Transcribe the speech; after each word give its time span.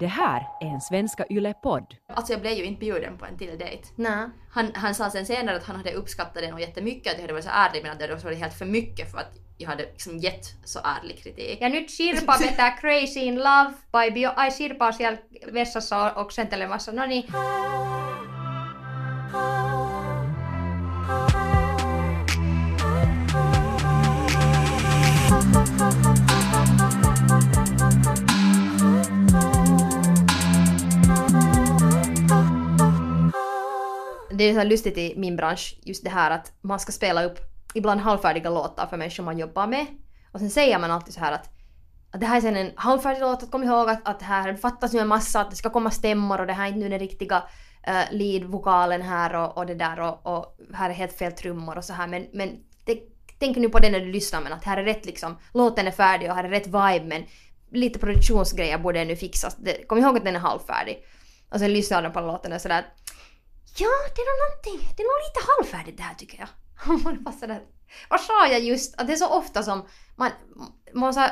Det 0.00 0.06
här 0.06 0.48
är 0.60 0.66
en 0.66 0.80
Svenska 0.80 1.24
Yle-podd. 1.30 1.94
Alltså 2.08 2.32
jag 2.32 2.40
blev 2.40 2.52
ju 2.52 2.64
inte 2.64 2.80
bjuden 2.80 3.18
på 3.18 3.26
en 3.26 3.38
till 3.38 3.58
dejt. 3.58 3.88
Nej. 3.96 4.28
Han, 4.50 4.72
han 4.74 4.94
sa 4.94 5.10
sen 5.10 5.26
senare 5.26 5.56
att 5.56 5.64
han 5.64 5.76
hade 5.76 5.92
uppskattat 5.92 6.34
det 6.34 6.50
nog 6.50 6.60
jättemycket, 6.60 7.12
att 7.12 7.18
jag 7.18 7.22
hade 7.22 7.32
varit 7.32 7.44
så 7.44 7.50
ärlig 7.52 7.82
men 7.82 7.92
att 7.92 7.98
det 7.98 8.24
varit 8.24 8.38
helt 8.38 8.54
för 8.54 8.64
mycket 8.64 9.10
för 9.10 9.18
att 9.18 9.32
jag 9.58 9.68
hade 9.68 9.82
liksom 9.82 10.18
gett 10.18 10.44
så 10.64 10.78
ärlig 10.84 11.22
kritik. 11.22 11.58
Ja 11.60 11.68
nyt 11.68 11.90
Sirpa 11.90 12.36
vetää 12.40 12.70
Crazy 12.70 13.20
in 13.20 13.34
Love 13.34 13.72
by 13.92 14.10
Bio... 14.10 14.30
Ai 14.36 14.50
Sirpa 14.50 14.86
on 14.86 14.92
siellä 14.92 15.18
vessassa 15.52 16.14
oksentelemassa. 16.14 16.92
No 16.92 17.06
niin. 17.06 17.24
Det 34.38 34.44
är 34.44 34.54
så 34.54 34.64
lustigt 34.64 34.98
i 34.98 35.14
min 35.16 35.36
bransch, 35.36 35.78
just 35.82 36.04
det 36.04 36.10
här 36.10 36.30
att 36.30 36.52
man 36.60 36.80
ska 36.80 36.92
spela 36.92 37.24
upp 37.24 37.38
ibland 37.74 38.00
halvfärdiga 38.00 38.50
låtar 38.50 38.86
för 38.86 38.96
människor 38.96 39.24
man 39.24 39.38
jobbar 39.38 39.66
med. 39.66 39.86
Och 40.32 40.40
sen 40.40 40.50
säger 40.50 40.78
man 40.78 40.90
alltid 40.90 41.14
så 41.14 41.20
här 41.20 41.32
att, 41.32 41.50
att 42.10 42.20
det 42.20 42.26
här 42.26 42.36
är 42.36 42.40
sen 42.40 42.56
en 42.56 42.72
halvfärdig 42.76 43.20
låt, 43.20 43.42
att 43.42 43.50
kom 43.50 43.64
ihåg 43.64 43.90
att, 43.90 44.08
att 44.08 44.22
här 44.22 44.54
fattas 44.54 44.92
nu 44.92 45.00
en 45.00 45.08
massa, 45.08 45.40
att 45.40 45.50
det 45.50 45.56
ska 45.56 45.70
komma 45.70 45.90
stämmor 45.90 46.40
och 46.40 46.46
det 46.46 46.52
här 46.52 46.64
är 46.64 46.68
inte 46.68 46.80
nu 46.80 46.88
den 46.88 46.98
riktiga 46.98 47.42
uh, 47.88 48.16
lead-vokalen 48.18 49.02
här 49.02 49.34
och, 49.34 49.58
och 49.58 49.66
det 49.66 49.74
där 49.74 50.00
och, 50.00 50.26
och 50.26 50.56
här 50.74 50.90
är 50.90 50.94
helt 50.94 51.18
fel 51.18 51.32
trummor 51.32 51.78
och 51.78 51.84
så 51.84 51.92
här 51.92 52.06
men, 52.06 52.26
men 52.32 52.48
det, 52.84 52.98
tänk 53.38 53.56
nu 53.56 53.68
på 53.68 53.78
det 53.78 53.90
när 53.90 54.00
du 54.00 54.12
lyssnar 54.12 54.40
men 54.40 54.52
att 54.52 54.64
här 54.64 54.76
är 54.76 54.84
rätt 54.84 55.06
liksom, 55.06 55.38
låten 55.54 55.86
är 55.86 55.90
färdig 55.90 56.30
och 56.30 56.36
här 56.36 56.44
är 56.44 56.48
rätt 56.48 56.66
vibe 56.66 57.04
men 57.06 57.24
lite 57.72 57.98
produktionsgrejer 57.98 58.78
borde 58.78 59.04
nu 59.04 59.16
fixas. 59.16 59.56
Det, 59.56 59.86
kom 59.86 59.98
ihåg 59.98 60.16
att 60.16 60.24
den 60.24 60.36
är 60.36 60.40
halvfärdig. 60.40 61.04
Och 61.50 61.58
sen 61.58 61.72
lyssnar 61.72 62.02
de 62.02 62.12
på 62.12 62.20
låten 62.20 62.52
och 62.52 62.60
sådär 62.60 62.84
Ja, 63.80 63.88
det 64.14 64.22
är 64.22 64.26
nog 64.26 64.48
någonting, 64.48 64.94
det 64.96 65.02
är 65.02 65.06
nog 65.06 65.28
lite 65.28 65.46
halvfärdigt 65.50 65.96
det 65.96 66.02
här 66.02 66.14
tycker 66.14 66.38
jag. 66.38 66.48
Man 67.02 67.22
bara 67.22 67.34
sådär, 67.34 67.62
vad 68.10 68.20
sa 68.20 68.46
jag 68.46 68.60
just? 68.60 69.00
Att 69.00 69.06
det 69.06 69.12
är 69.12 69.16
så 69.16 69.28
ofta 69.28 69.62
som 69.62 69.86
man, 70.16 70.30
man 70.94 71.14
så 71.14 71.26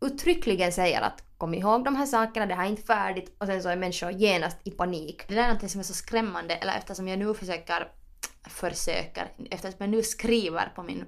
uttryckligen 0.00 0.72
säger 0.72 1.00
att 1.00 1.22
kom 1.38 1.54
ihåg 1.54 1.84
de 1.84 1.96
här 1.96 2.06
sakerna, 2.06 2.46
det 2.46 2.54
här 2.54 2.64
är 2.64 2.68
inte 2.68 2.82
färdigt 2.82 3.36
och 3.38 3.46
sen 3.46 3.62
så 3.62 3.68
är 3.68 3.76
människor 3.76 4.10
genast 4.10 4.58
i 4.64 4.70
panik. 4.70 5.28
Det 5.28 5.34
där 5.34 5.42
är 5.42 5.46
någonting 5.46 5.68
som 5.68 5.80
är 5.80 5.84
så 5.84 5.94
skrämmande, 5.94 6.54
eller 6.54 6.76
eftersom 6.76 7.08
jag 7.08 7.18
nu 7.18 7.34
försöker, 7.34 7.92
försöker, 8.48 9.32
eftersom 9.50 9.76
jag 9.78 9.90
nu 9.90 10.02
skriver 10.02 10.72
på 10.74 10.82
min 10.82 11.04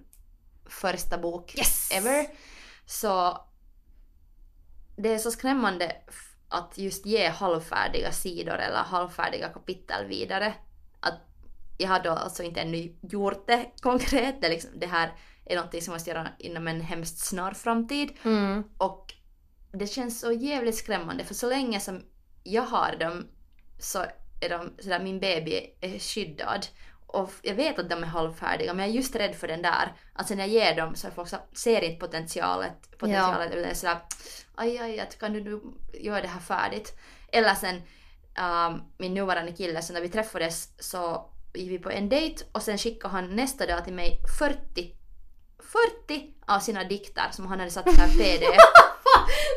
första 0.67 1.19
bok 1.19 1.55
Yes! 1.59 1.91
ever, 1.93 2.27
så 2.87 3.39
det 4.97 5.15
är 5.15 5.19
så 5.19 5.31
skrämmande 5.31 5.97
att 6.49 6.79
just 6.79 7.07
ge 7.07 7.29
halvfärdiga 7.29 8.13
sidor 8.13 8.55
eller 8.55 8.77
halvfärdiga 8.77 9.49
kapitel 9.49 10.07
vidare. 10.07 10.55
Att 11.01 11.21
jag 11.79 11.89
har 11.89 12.01
då 12.01 12.11
alltså 12.11 12.43
inte 12.43 12.61
ännu 12.61 12.97
gjort 13.01 13.47
det 13.47 13.67
konkret, 13.81 14.41
det, 14.41 14.49
liksom, 14.49 14.71
det 14.75 14.87
här 14.87 15.13
är 15.45 15.57
någonting 15.57 15.83
som 15.83 15.93
jag 15.93 15.97
måste 15.97 16.11
göra 16.11 16.29
inom 16.39 16.69
en 16.69 16.81
hemskt 16.81 17.19
snar 17.19 17.53
framtid. 17.53 18.11
Mm. 18.23 18.65
Och 18.79 19.15
det 19.73 19.87
känns 19.87 20.21
så 20.21 20.33
jävligt 20.33 20.77
skrämmande 20.77 21.25
för 21.25 21.35
så 21.35 21.49
länge 21.49 21.81
som 21.81 22.03
jag 22.45 22.63
har 22.63 22.97
dem 23.01 23.29
så 23.79 24.05
är 24.41 24.49
de 24.49 24.73
sådär, 24.83 25.01
min 25.01 25.21
baby 25.21 25.77
är 25.81 25.99
skyddad. 25.99 26.67
Och 27.09 27.33
jag 27.43 27.55
vet 27.55 27.79
att 27.79 27.91
de 27.91 28.03
är 28.03 28.07
halvfärdiga 28.07 28.75
men 28.75 28.85
jag 28.85 28.91
är 28.91 28.97
just 28.97 29.17
rädd 29.17 29.35
för 29.35 29.49
den 29.49 29.63
där 29.63 29.93
att 30.13 30.29
sen 30.29 30.39
jag 30.39 30.49
ger 30.49 30.77
dem 30.77 30.95
så 30.95 31.11
folk 31.11 31.29
så 31.29 31.37
ser 31.53 31.85
inte 31.85 32.07
potentialet, 32.07 32.99
potentialet 32.99 33.55
utan 33.55 33.71
är 33.71 33.75
sådär 33.75 33.99
aj 34.55 34.79
aj 34.79 35.01
att 35.01 35.19
kan 35.19 35.33
du 35.33 35.45
nu 35.45 35.61
göra 35.93 36.21
det 36.21 36.29
här 36.29 36.41
färdigt. 36.41 36.99
Eller 37.33 37.55
sen 37.55 37.83
um, 38.39 38.83
min 38.99 39.15
nuvarande 39.15 39.53
kille 39.53 39.83
så 39.83 39.93
när 39.93 40.01
vi 40.01 40.09
träffades 40.09 40.69
så 40.79 41.31
gick 41.55 41.71
vi 41.71 41.79
på 41.79 41.91
en 41.91 42.09
dejt 42.09 42.45
och 42.53 42.63
sen 42.63 42.79
skickade 42.79 43.15
han 43.15 43.37
nästa 43.37 43.67
dag 43.67 43.85
till 43.85 43.95
mig 43.95 44.19
40 44.39 44.95
40 46.07 46.35
av 46.47 46.61
sina 46.61 46.85
dikter 46.85 47.31
som 47.31 47.47
han 47.47 47.59
hade 47.59 47.71
satt 47.71 47.87
här 47.87 48.09
pdf. 48.19 48.59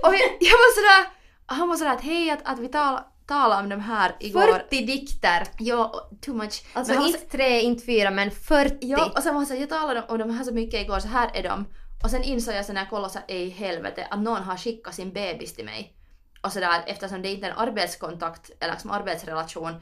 och 0.04 0.14
jag, 0.14 0.38
jag 0.40 0.58
var 0.58 0.76
sådär, 0.76 1.12
han 1.46 1.70
var 1.70 1.76
sådär 1.76 1.92
att 1.92 2.02
hej 2.02 2.30
att, 2.30 2.40
att 2.44 2.60
vi 2.60 2.68
tal, 2.68 3.00
talade 3.34 3.64
om 3.64 3.70
de 3.70 3.80
här 3.80 4.16
igår. 4.20 4.42
40 4.42 4.86
dikter! 4.86 5.48
Ja, 5.60 6.10
too 6.22 6.36
much. 6.36 6.64
Alltså 6.74 6.94
Men 6.94 7.06
inte 7.08 7.20
tre, 7.20 7.62
inte 7.62 7.86
fyra 7.86 8.12
men 8.12 8.32
40! 8.32 8.78
Ja, 8.82 9.12
och 9.16 9.24
sen 9.24 9.36
var 9.36 9.46
såhär, 9.46 9.60
jag 9.62 9.70
talade 9.70 10.02
om 10.02 10.18
de 10.20 10.30
här 10.30 10.44
så 10.44 10.54
mycket 10.54 10.82
igår, 10.82 11.00
så 11.00 11.08
här 11.08 11.32
är 11.34 11.44
de. 11.44 11.66
Och 12.04 12.10
sen 12.12 12.24
insåg 12.24 12.54
jag 12.56 12.66
sen 12.66 12.76
när 12.76 12.82
jag 12.82 12.90
kollade 12.90 13.14
såhär, 13.14 13.32
i 13.32 13.50
helvete, 13.50 14.08
att 14.10 14.20
någon 14.20 14.44
har 14.44 14.58
skickat 14.58 14.96
sin 14.96 15.14
bebis 15.14 15.56
till 15.56 15.66
mig. 15.66 15.94
Och 16.42 16.52
sådär, 16.52 16.84
eftersom 16.88 17.22
det 17.22 17.30
inte 17.30 17.48
är 17.48 17.52
en 17.52 17.58
arbetskontakt 17.58 18.52
eller 18.60 18.74
liksom 18.74 18.92
arbetsrelation, 18.92 19.74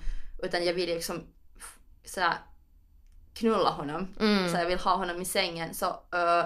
utan 0.43 0.65
jag 0.65 0.73
vill 0.73 0.89
liksom 0.89 1.23
sådär 2.05 2.33
knulla 3.33 3.69
honom, 3.69 4.07
Mm. 4.19 4.49
så 4.49 4.57
jag 4.57 4.65
vill 4.65 4.79
ha 4.79 4.95
honom 4.95 5.21
i 5.21 5.25
sängen, 5.25 5.73
så 5.73 5.85
uh, 5.85 6.45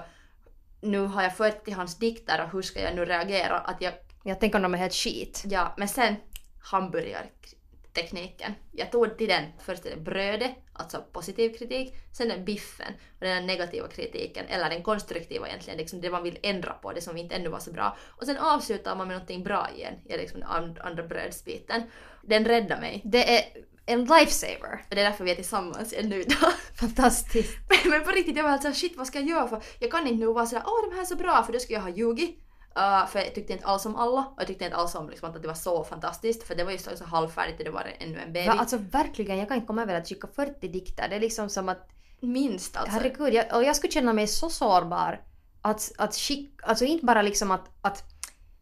nu 0.81 0.99
har 0.99 1.23
jag 1.23 1.37
40 1.37 1.71
hans 1.71 1.97
dikter 1.97 2.43
och 2.43 2.51
hur 2.51 2.61
ska 2.61 2.79
jag 2.81 2.95
nu 2.95 3.05
reagera? 3.05 3.57
Att 3.59 3.81
jag, 3.81 3.93
Jag 4.23 4.39
tänker 4.39 4.55
om 4.57 4.63
de 4.63 4.73
är 4.73 4.77
helt 4.77 4.93
skit. 4.93 5.43
ja, 5.45 5.73
men 5.77 5.87
sen 5.87 6.15
hamburgartekniken. 6.63 8.53
Jag 8.71 8.91
tog 8.91 9.17
till 9.17 9.27
den 9.27 9.43
först 9.59 9.85
är 9.85 9.89
det 9.89 10.01
brödet, 10.01 10.51
alltså 10.73 11.03
positiv 11.11 11.57
kritik, 11.57 11.95
sen 12.11 12.27
det 12.27 12.37
biffen 12.37 12.93
och 13.19 13.25
den 13.25 13.45
negativa 13.45 13.87
kritiken, 13.87 14.45
eller 14.45 14.69
den 14.69 14.83
konstruktiva 14.83 15.47
egentligen, 15.47 15.77
liksom 15.79 16.01
det 16.01 16.09
man 16.09 16.23
vill 16.23 16.39
ändra 16.43 16.73
på, 16.73 16.93
det 16.93 17.01
som 17.01 17.17
inte 17.17 17.35
ännu 17.35 17.49
var 17.49 17.59
så 17.59 17.71
bra. 17.71 17.97
Och 18.09 18.25
sen 18.25 18.37
avslutar 18.37 18.95
man 18.95 19.07
med 19.07 19.15
någonting 19.15 19.43
bra 19.43 19.69
igen, 19.75 19.93
i 20.05 20.17
liksom 20.17 20.39
den 20.39 20.49
and- 20.49 20.79
andra 20.79 21.03
brödsbiten. 21.03 21.83
Den 22.21 22.45
räddar 22.45 22.79
mig. 22.81 23.01
Det 23.05 23.37
är 23.37 23.45
en 23.85 24.05
lifesaver. 24.05 24.85
Och 24.89 24.95
det 24.95 25.01
är 25.01 25.05
därför 25.05 25.23
vi 25.23 25.31
är 25.31 25.35
tillsammans 25.35 25.93
ännu 25.93 26.21
idag. 26.21 26.53
Fantastiskt. 26.79 27.57
Men 27.85 28.03
på 28.03 28.11
riktigt, 28.11 28.35
jag 28.35 28.43
var 28.43 28.51
alltså 28.51 28.73
shit 28.73 28.97
vad 28.97 29.07
ska 29.07 29.19
jag 29.19 29.29
göra 29.29 29.47
för 29.47 29.63
jag 29.79 29.91
kan 29.91 30.07
inte 30.07 30.25
nu 30.25 30.33
vara 30.33 30.45
sådär 30.45 30.63
åh 30.65 30.89
de 30.89 30.95
här 30.95 31.01
är 31.01 31.05
så 31.05 31.15
bra 31.15 31.43
för 31.43 31.53
då 31.53 31.59
skulle 31.59 31.77
jag 31.77 31.83
ha 31.83 31.89
ljugit. 31.89 32.42
Uh, 32.77 33.07
för 33.07 33.19
jag 33.19 33.35
tyckte 33.35 33.53
inte 33.53 33.65
alls 33.65 33.85
om 33.85 33.95
alla 33.95 34.19
och 34.19 34.35
jag 34.37 34.47
tyckte 34.47 34.65
inte 34.65 34.77
alls 34.77 34.95
om 34.95 35.09
liksom, 35.09 35.29
att 35.29 35.41
det 35.41 35.47
var 35.47 35.55
så 35.55 35.83
fantastiskt 35.83 36.43
för 36.43 36.55
det 36.55 36.63
var 36.63 36.71
just 36.71 36.97
så 36.97 37.05
halvfärdigt 37.05 37.59
och 37.59 37.65
det 37.65 37.71
var 37.71 37.93
ännu 37.99 38.19
en 38.19 38.33
baby. 38.33 38.45
Ja, 38.45 38.53
alltså 38.53 38.77
verkligen, 38.77 39.37
jag 39.37 39.47
kan 39.47 39.55
inte 39.55 39.67
komma 39.67 39.81
över 39.81 39.95
att 39.95 40.09
skicka 40.09 40.27
40 40.35 40.67
dikter. 40.67 41.09
Det 41.09 41.15
är 41.15 41.19
liksom 41.19 41.49
som 41.49 41.69
att, 41.69 41.89
Minst 42.19 42.77
alltså. 42.77 42.91
herregud, 42.91 43.33
jag, 43.33 43.55
och 43.55 43.63
jag 43.63 43.75
skulle 43.75 43.93
känna 43.93 44.13
mig 44.13 44.27
så 44.27 44.49
sårbar. 44.49 45.21
Att, 45.61 45.91
att 45.97 46.15
skicka, 46.15 46.65
alltså 46.65 46.85
inte 46.85 47.05
bara 47.05 47.21
liksom 47.21 47.51
att, 47.51 47.69
att 47.81 48.03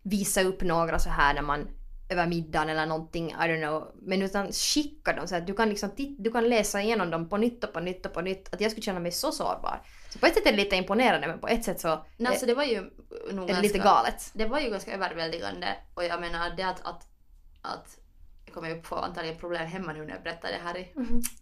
visa 0.03 0.41
upp 0.41 0.61
några 0.61 0.99
så 0.99 1.09
här 1.09 1.33
när 1.33 1.41
man 1.41 1.67
över 2.11 2.27
middagen 2.27 2.69
eller 2.69 2.85
någonting, 2.85 3.29
I 3.31 3.33
don't 3.33 3.67
know. 3.67 3.91
Men 4.01 4.21
utan 4.21 4.51
skicka 4.51 5.13
dem 5.13 5.27
så 5.27 5.35
att 5.35 5.47
du 5.47 5.53
kan 5.53 5.69
liksom 5.69 5.89
du 6.17 6.31
kan 6.31 6.49
läsa 6.49 6.81
igenom 6.81 7.09
dem 7.09 7.29
på 7.29 7.37
nytt 7.37 7.63
och 7.63 7.73
på 7.73 7.79
nytt 7.79 8.05
och 8.05 8.13
på 8.13 8.21
nytt. 8.21 8.53
Att 8.53 8.61
jag 8.61 8.71
skulle 8.71 8.83
känna 8.83 8.99
mig 8.99 9.11
så 9.11 9.31
sårbar. 9.31 9.81
Så 10.09 10.19
på 10.19 10.25
ett 10.25 10.33
sätt 10.33 10.45
är 10.45 10.51
det 10.51 10.57
lite 10.57 10.75
imponerande 10.75 11.27
men 11.27 11.39
på 11.39 11.47
ett 11.47 11.63
sätt 11.63 11.79
så 11.79 12.05
Nej, 12.17 12.27
alltså 12.27 12.45
det 12.45 12.53
var 12.53 12.63
ju 12.63 12.77
är 12.77 12.83
det 13.33 13.61
lite 13.61 13.77
ganska- 13.77 13.77
galet. 13.77 14.31
Det 14.33 14.45
var 14.45 14.59
ju 14.59 14.69
ganska 14.69 14.93
överväldigande 14.93 15.67
och 15.95 16.03
jag 16.03 16.21
menar 16.21 16.55
det 16.57 16.63
att, 16.63 16.81
att, 16.81 17.07
att 17.61 17.97
jag 18.45 18.53
kommer 18.53 18.69
ju 18.69 18.81
få 18.81 18.95
antagligen 18.95 19.37
problem 19.37 19.67
hemma 19.67 19.93
nu 19.93 20.05
när 20.05 20.13
jag 20.13 20.23
berättar 20.23 20.49
det 20.49 20.59
här 20.63 20.77
i 20.77 20.91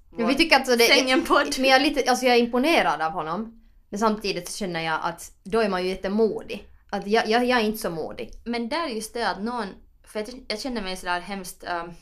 Men 0.09 0.27
vi 0.27 0.35
tycker 0.35 0.55
alltså 0.55 0.75
det 0.75 0.83
Sängen-podd. 0.83 1.55
Men 1.59 1.69
jag 1.69 1.81
är, 1.81 1.83
lite, 1.83 2.09
alltså 2.09 2.25
jag 2.25 2.35
är 2.35 2.39
imponerad 2.39 3.01
av 3.01 3.11
honom. 3.11 3.61
Men 3.89 3.99
samtidigt 3.99 4.49
så 4.49 4.57
känner 4.57 4.81
jag 4.81 4.99
att 5.03 5.31
då 5.43 5.59
är 5.59 5.69
man 5.69 5.83
ju 5.83 5.89
jättemodig. 5.89 6.67
Att 6.89 7.07
jag, 7.07 7.27
jag, 7.27 7.45
jag 7.45 7.59
är 7.59 7.63
inte 7.63 7.77
så 7.77 7.89
modig. 7.89 8.31
Men 8.45 8.69
där 8.69 8.83
är 8.83 8.89
just 8.89 9.13
det 9.13 9.29
att 9.29 9.43
någon, 9.43 9.67
för 10.11 10.19
jag, 10.19 10.45
jag 10.47 10.59
känner 10.59 10.81
mig 10.81 10.95
sådär 10.97 11.19
hemskt 11.19 11.63
um, 11.63 11.93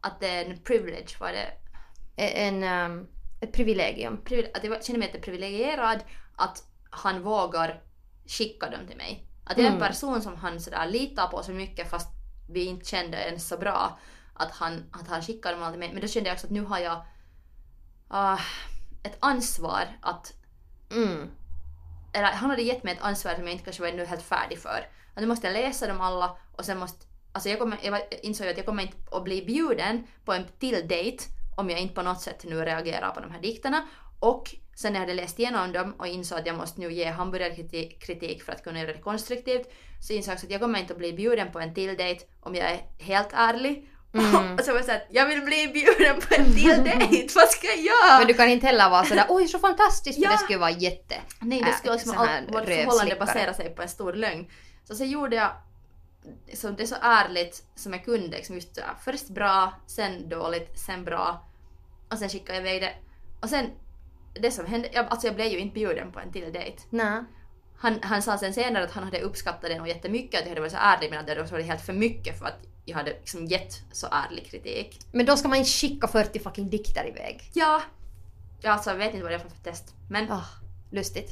att 0.00 0.20
det 0.20 0.28
är 0.28 0.44
en 0.44 0.58
privilege, 0.58 1.16
var 1.20 1.32
det 1.32 1.52
En, 2.16 2.62
um, 2.90 3.08
ett 3.40 3.52
privilegium. 3.52 4.20
privile- 4.24 4.50
att 4.54 4.64
jag 4.64 4.84
känner 4.84 4.98
mig 4.98 5.20
privilegierad 5.20 6.04
att 6.36 6.64
han 6.90 7.22
vågar 7.22 7.82
skicka 8.26 8.70
dem 8.70 8.86
till 8.86 8.96
mig. 8.96 9.26
Att 9.44 9.56
jag 9.58 9.64
är 9.66 9.70
en 9.70 9.76
Mm. 9.76 9.88
person 9.88 10.22
som 10.22 10.36
han 10.36 10.60
sådär 10.60 10.86
litar 10.86 11.26
på 11.28 11.42
så 11.42 11.52
mycket 11.52 11.90
fast 11.90 12.08
vi 12.50 12.64
inte 12.64 12.86
kände 12.90 13.16
ens 13.16 13.48
så 13.48 13.56
bra 13.58 13.98
att 14.34 14.50
han, 14.50 14.84
att 14.92 15.08
han 15.08 15.22
skickade 15.22 15.56
dem 15.56 15.70
till 15.70 15.78
mig. 15.78 15.92
Men 15.92 16.00
då 16.00 16.08
kände 16.08 16.28
jag 16.28 16.34
också 16.34 16.46
att 16.46 16.52
nu 16.52 16.64
har 16.64 16.78
jag 16.78 17.04
ah, 18.08 18.38
ett 19.02 19.16
ansvar 19.20 19.98
att 20.02 20.32
Mm. 20.90 21.30
eller 22.12 22.32
han 22.32 22.50
hade 22.50 22.62
gett 22.62 22.82
mig 22.82 22.94
ett 22.94 23.02
ansvar 23.02 23.34
som 23.34 23.42
jag 23.44 23.52
inte 23.52 23.64
kanske 23.64 23.82
var 23.82 24.06
helt 24.06 24.22
färdig 24.22 24.58
för. 24.58 24.88
Att 25.14 25.20
nu 25.20 25.26
måste 25.26 25.46
jag 25.46 25.54
läsa 25.54 25.86
dem 25.86 26.00
alla 26.00 26.36
och 26.52 26.64
sen 26.64 26.78
måste... 26.78 27.06
Alltså 27.36 27.48
jag, 27.48 27.58
kommer, 27.58 27.78
jag 27.82 28.00
insåg 28.22 28.48
att 28.48 28.56
jag 28.56 28.66
kommer 28.66 28.82
inte 28.82 28.96
att 29.10 29.24
bli 29.24 29.42
bjuden 29.42 30.06
på 30.24 30.32
en 30.32 30.44
till 30.58 30.88
dejt 30.88 31.24
om 31.56 31.70
jag 31.70 31.80
inte 31.80 31.94
på 31.94 32.02
något 32.02 32.20
sätt 32.20 32.44
nu 32.44 32.64
reagerar 32.64 33.10
på 33.10 33.20
de 33.20 33.30
här 33.30 33.40
dikterna. 33.40 33.86
Och 34.20 34.54
sen 34.76 34.92
när 34.92 35.00
jag 35.00 35.06
hade 35.06 35.22
läst 35.22 35.38
igenom 35.38 35.72
dem 35.72 35.94
och 35.98 36.06
insåg 36.06 36.38
att 36.38 36.46
jag 36.46 36.56
måste 36.56 36.80
nu 36.80 36.92
ge 36.92 37.04
hamburgerkritik 37.04 38.02
kritik 38.02 38.42
för 38.42 38.52
att 38.52 38.64
kunna 38.64 38.80
göra 38.80 38.92
det 38.92 38.98
konstruktivt 38.98 39.66
så 40.00 40.12
insåg 40.12 40.32
jag 40.32 40.44
att 40.44 40.50
jag 40.50 40.60
kommer 40.60 40.78
inte 40.78 40.92
att 40.92 40.98
bli 40.98 41.12
bjuden 41.12 41.52
på 41.52 41.60
en 41.60 41.74
till 41.74 41.96
dejt 41.96 42.24
om 42.40 42.54
jag 42.54 42.70
är 42.70 42.80
helt 42.98 43.32
ärlig. 43.32 43.90
Mm. 44.14 44.54
och 44.58 44.60
så 44.60 44.70
var 44.70 44.78
jag 44.78 44.84
såhär, 44.84 45.06
jag 45.10 45.26
vill 45.26 45.42
bli 45.42 45.68
bjuden 45.72 46.16
på 46.20 46.34
en 46.34 46.54
till 46.54 46.84
dejt, 46.84 47.28
vad 47.34 47.48
ska 47.48 47.66
jag 47.66 47.80
göra? 47.80 48.18
Men 48.18 48.26
du 48.26 48.34
kan 48.34 48.48
inte 48.48 48.66
heller 48.66 48.90
vara 48.90 49.04
sådär 49.04 49.26
oj 49.28 49.48
så 49.48 49.58
fantastiskt 49.58 50.18
Ja. 50.18 50.30
det 50.30 50.38
skulle 50.38 50.58
vara 50.58 50.70
jätte... 50.70 51.14
Nej, 51.40 51.62
det 51.62 51.72
skulle 51.72 51.92
äh, 51.92 51.96
liksom 51.96 52.12
sån 52.12 52.26
här 52.26 52.38
allt, 52.38 52.54
vårt 52.54 52.64
förhållande 52.64 53.16
basera 53.16 53.54
sig 53.54 53.74
på 53.74 53.82
en 53.82 53.88
stor 53.88 54.12
lögn. 54.12 54.46
Så 54.84 54.94
sen 54.94 55.10
gjorde 55.10 55.36
jag 55.36 55.50
så 56.54 56.70
det 56.70 56.82
är 56.82 56.86
så 56.86 56.96
ärligt 57.02 57.64
som 57.74 57.92
jag 57.92 58.04
kunde. 58.04 58.36
Liksom 58.36 58.54
just, 58.54 58.76
ja, 58.76 58.96
först 59.04 59.28
bra, 59.28 59.74
sen 59.86 60.28
dåligt, 60.28 60.78
sen 60.78 61.04
bra. 61.04 61.46
Och 62.10 62.18
sen 62.18 62.28
skickade 62.28 62.58
jag 62.58 62.66
iväg 62.66 62.82
det. 62.82 62.94
Och 63.40 63.48
sen, 63.48 63.70
det 64.34 64.50
som 64.50 64.66
hände, 64.66 64.88
jag, 64.92 65.06
alltså 65.06 65.26
jag 65.26 65.36
blev 65.36 65.46
ju 65.46 65.58
inte 65.58 65.74
bjuden 65.74 66.12
på 66.12 66.20
en 66.20 66.32
till 66.32 66.52
dejt. 66.52 66.82
Nej. 66.90 67.24
Han, 67.78 67.98
han 68.02 68.22
sa 68.22 68.38
sen 68.38 68.54
senare 68.54 68.84
att 68.84 68.90
han 68.90 69.04
hade 69.04 69.20
uppskattat 69.20 69.62
det 69.62 69.78
nog 69.78 69.88
jättemycket, 69.88 70.40
att 70.40 70.46
jag 70.46 70.48
hade 70.48 70.60
varit 70.60 70.72
så 70.72 70.78
ärlig 70.80 71.10
men 71.10 71.18
att 71.18 71.26
det 71.26 71.52
varit 71.52 71.66
helt 71.66 71.80
för 71.86 71.92
mycket 71.92 72.38
för 72.38 72.46
att 72.46 72.58
jag 72.84 72.96
hade 72.96 73.10
liksom 73.10 73.46
gett 73.46 73.82
så 73.92 74.06
ärlig 74.10 74.50
kritik. 74.50 74.98
Men 75.12 75.26
då 75.26 75.36
ska 75.36 75.48
man 75.48 75.58
inte 75.58 75.70
skicka 75.70 76.08
40 76.08 76.38
fucking 76.38 76.70
dikter 76.70 77.08
iväg. 77.08 77.50
Ja. 77.54 77.82
Alltså 78.64 78.90
jag 78.90 78.96
vet 78.96 79.10
inte 79.14 79.22
vad 79.22 79.32
det 79.32 79.34
är 79.34 79.38
för 79.38 79.50
test. 79.50 79.94
Men, 80.10 80.32
Ah, 80.32 80.44
lustigt. 80.90 81.30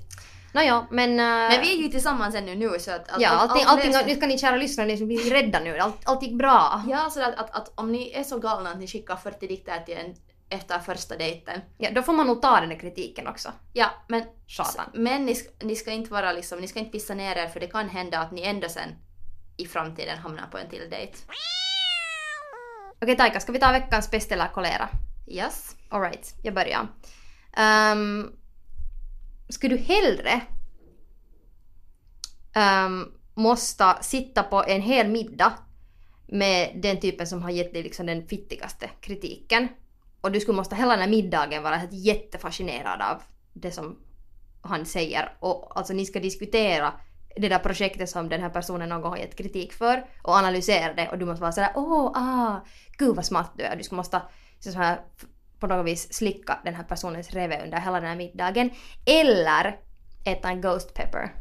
Nåja, 0.55 0.87
men... 0.91 1.11
äh, 1.11 1.27
men 1.27 1.61
vi 1.61 1.73
är 1.79 1.83
ju 1.83 1.89
tillsammans 1.89 2.35
ännu 2.35 2.55
nu 2.55 2.79
så 2.79 2.91
att... 2.91 3.11
att 3.11 3.21
Ja, 3.21 3.29
allt- 3.29 3.51
allting, 3.51 3.67
allt 3.67 3.97
allting, 3.97 4.07
nu 4.07 4.17
ska 4.17 4.27
ni 4.27 4.39
kära 4.39 4.57
lyssnare, 4.57 4.87
ni 4.87 5.07
blir 5.07 5.31
rädda 5.31 5.61
nu. 5.61 5.79
Allt, 5.79 5.97
allt 6.05 6.23
gick 6.23 6.39
bra. 6.39 6.83
Ja, 6.89 7.11
så 7.11 7.23
att, 7.23 7.35
att, 7.35 7.51
att 7.51 7.73
om 7.75 7.93
ni 7.93 8.13
är 8.13 8.23
så 8.23 8.39
galna 8.39 8.71
att 8.71 8.79
ni 8.79 8.87
skickar 8.87 9.17
40 9.17 9.47
dikter 9.47 9.79
till 9.79 9.97
en 9.97 10.15
efter 10.49 10.79
första 10.79 11.17
dejten. 11.17 11.61
Ja, 11.79 11.91
då 11.91 12.03
får 12.03 12.13
man 12.13 12.27
nog 12.27 12.43
ta 12.43 12.61
den 12.61 12.69
där 12.69 12.79
kritiken 12.79 13.27
också. 13.27 13.53
Ja, 13.73 13.91
men, 14.09 14.25
Satan. 14.49 14.85
men 14.95 15.27
ni, 15.27 15.35
ska, 15.35 15.51
ni 15.67 15.77
ska 15.77 15.91
inte 15.91 16.13
vara 16.13 16.33
liksom, 16.33 16.59
ni 16.61 16.69
ska 16.69 16.79
inte 16.79 16.91
pissa 16.91 17.15
ner 17.15 17.37
er 17.37 17.49
för 17.49 17.61
det 17.61 17.67
kan 17.67 17.89
hända 17.89 18.19
att 18.19 18.33
ni 18.33 18.43
ändå 18.43 18.69
sen 18.69 18.89
i 19.57 19.67
framtiden 19.67 20.19
hamnar 20.19 20.47
på 20.47 20.59
en 20.59 20.69
till 20.71 20.91
dejt. 20.91 21.19
Okej 23.03 23.17
Taika, 23.17 23.41
ska 23.41 23.53
vi 23.53 23.59
ta 23.59 23.73
veckans 23.73 24.11
pest 24.11 24.33
eller 24.33 24.49
kolera? 24.49 24.89
Yes. 25.27 25.77
Alright, 25.89 26.35
jag 26.43 26.55
börjar. 26.55 26.89
Um, 27.93 28.37
skulle 29.49 29.77
du 29.77 29.83
hellre 29.83 30.41
um, 32.87 33.13
måste 33.35 33.97
sitta 34.01 34.43
på 34.43 34.65
en 34.67 34.83
hel 34.83 35.09
middag 35.09 35.53
med 36.29 36.81
den 36.83 37.01
typen 37.01 37.27
som 37.27 37.43
har 37.43 37.51
gett 37.51 37.73
dig 37.73 37.83
liksom 37.83 38.07
den 38.07 38.29
fittigaste 38.29 38.91
kritiken 39.01 39.69
och 40.21 40.33
du 40.33 40.41
skulle 40.41 40.57
måste 40.57 40.77
hela 40.77 40.91
den 40.91 41.01
här 41.01 41.11
middagen 41.11 41.63
vara 41.63 41.77
helt 41.77 41.93
jättefascinerad 41.93 43.03
av 43.03 43.23
det 43.53 43.71
som 43.71 43.99
han 44.63 44.87
säger 44.87 45.37
och 45.41 45.79
alltså 45.79 45.93
ni 45.93 46.07
ska 46.07 46.21
diskutera 46.21 46.93
det 47.37 47.49
där 47.49 47.59
projektet 47.59 48.11
som 48.11 48.29
den 48.29 48.41
här 48.41 48.51
personen 48.51 48.89
någon 48.89 49.03
gång 49.03 49.11
har 49.11 49.19
gett 49.19 49.37
kritik 49.37 49.73
för 49.73 50.07
och 50.23 50.37
analysera 50.37 50.95
det 50.95 51.09
och 51.09 51.19
du 51.19 51.27
måste 51.27 51.41
vara 51.41 51.53
sådär 51.53 51.73
åh, 51.75 52.13
ah, 52.15 52.65
gud 52.99 53.17
vad 53.17 53.25
smart 53.25 53.53
du 53.57 53.65
är. 53.65 53.77
Du 53.77 53.83
ska 53.83 53.97
måste 53.97 54.23
så 54.61 54.71
här, 54.71 55.01
på 55.69 55.75
något 55.75 55.87
vis 55.87 56.13
slicka 56.13 56.61
den 56.65 56.75
här 56.75 56.85
personens 56.85 57.31
reve 57.31 57.65
under 57.65 57.79
hela 57.79 58.01
den 58.01 58.09
här 58.09 58.17
middagen. 58.17 58.71
Eller 59.07 59.81
äta 60.25 60.49
en 60.49 60.61
ghost 60.61 60.95
pepper. 60.95 61.35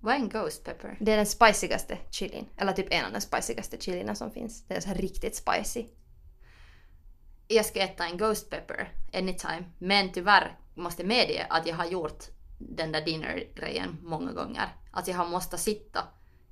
Vad 0.00 0.14
är 0.14 0.18
en 0.18 0.28
ghost 0.28 0.64
pepper? 0.64 0.96
Det 1.00 1.12
är 1.12 1.16
den 1.16 1.26
spicigaste 1.26 1.98
chilin. 2.10 2.48
Eller 2.56 2.72
typ 2.72 2.86
en 2.90 3.04
av 3.04 3.12
de 3.12 3.20
spicigaste 3.20 3.76
chilierna 3.80 4.14
som 4.14 4.30
finns. 4.30 4.66
Det 4.66 4.74
är 4.74 4.80
så 4.80 4.88
här 4.88 4.94
riktigt 4.94 5.36
spicy. 5.36 5.86
Jag 7.48 7.66
ska 7.66 7.80
äta 7.80 8.06
en 8.06 8.18
ghost 8.18 8.50
pepper 8.50 8.92
anytime. 9.12 9.64
Men 9.78 10.12
tyvärr 10.12 10.58
måste 10.74 11.04
medge 11.04 11.46
att 11.50 11.66
jag 11.66 11.76
har 11.76 11.86
gjort 11.86 12.24
den 12.58 12.92
där 12.92 13.04
dinner-grejen 13.04 13.98
många 14.02 14.32
gånger. 14.32 14.68
Att 14.90 15.08
jag 15.08 15.16
har 15.16 15.26
måste 15.26 15.58
sitta 15.58 16.00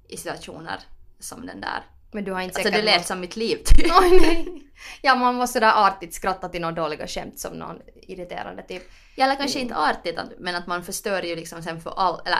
i 0.08 0.16
situationer 0.16 0.80
som 1.18 1.46
den 1.46 1.60
där. 1.60 1.82
Men 2.10 2.24
du 2.24 2.32
har 2.32 2.40
inte 2.40 2.58
Alltså 2.58 2.70
det 2.70 2.82
lät 2.82 3.06
som 3.06 3.20
mitt 3.20 3.36
liv 3.36 3.56
typ. 3.64 3.92
Oj 4.00 4.20
nej! 4.20 4.64
Ja 5.02 5.14
man 5.14 5.34
måste 5.34 5.52
sådär 5.52 5.86
artigt 5.86 6.14
skratta 6.14 6.48
till 6.48 6.60
några 6.60 6.74
dåliga 6.74 7.06
skämt 7.06 7.38
som 7.38 7.52
någon 7.52 7.78
irriterande 7.94 8.62
typ. 8.62 8.82
Ja, 9.16 9.24
eller 9.24 9.36
kanske 9.36 9.60
inte 9.60 9.76
artigt, 9.76 10.18
men 10.38 10.54
att 10.54 10.66
man 10.66 10.84
förstör 10.84 11.22
ju 11.22 11.36
liksom 11.36 11.62
sen 11.62 11.80
för 11.80 11.90
all... 11.90 12.20
Eller 12.26 12.38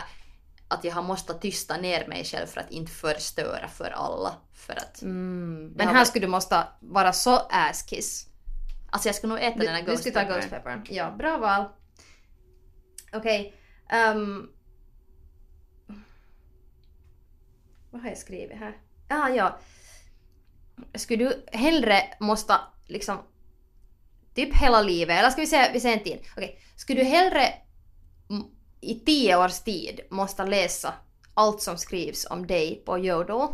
att 0.68 0.84
jag 0.84 0.94
har 0.94 1.02
måste 1.02 1.34
tysta 1.34 1.76
ner 1.76 2.06
mig 2.06 2.24
själv 2.24 2.46
för 2.46 2.60
att 2.60 2.70
inte 2.70 2.92
förstöra 2.92 3.68
för 3.68 3.90
alla. 3.90 4.36
För 4.54 4.72
att... 4.72 5.02
Mm. 5.02 5.72
Men 5.76 5.86
här 5.86 5.94
varit- 5.94 6.08
skulle 6.08 6.26
du 6.26 6.30
måste 6.30 6.64
vara 6.80 7.12
så 7.12 7.36
ass-kiss. 7.36 8.26
Alltså 8.90 9.08
jag 9.08 9.16
ska 9.16 9.26
nog 9.26 9.38
äta 9.38 9.58
Du, 9.58 9.64
den 9.64 9.74
här 9.74 9.82
du 9.82 9.90
ghost 9.90 10.00
skulle 10.00 10.24
ta 10.24 10.34
ghost 10.34 10.50
pepper. 10.50 10.82
Ja, 10.90 11.10
bra 11.10 11.38
val. 11.38 11.64
Okej. 13.12 13.54
ehm, 13.90 14.48
vad 17.90 18.02
har 18.02 18.08
jag 18.08 18.18
skrivit 18.18 18.58
här? 18.58 18.76
Ah, 19.08 19.28
ja. 19.28 19.58
Skulle 20.94 21.24
du 21.24 21.44
hellre 21.52 22.02
måste 22.20 22.54
liksom 22.86 23.18
typ 24.34 24.56
hela 24.56 24.82
livet, 24.82 25.18
eller 25.18 25.30
ska 25.30 25.40
vi 25.40 25.46
säga, 25.46 25.72
vi 25.72 25.80
säger 25.80 25.96
en 25.96 26.04
tid. 26.04 26.18
Okej. 26.36 26.60
Skulle 26.76 27.00
du 27.00 27.04
hellre 27.04 27.52
i 28.80 28.94
tio 28.94 29.36
års 29.36 29.60
tid 29.60 30.00
måste 30.10 30.44
läsa 30.44 30.94
allt 31.34 31.62
som 31.62 31.78
skrivs 31.78 32.26
om 32.30 32.46
dig 32.46 32.82
på 32.86 32.98
Jodel 32.98 33.48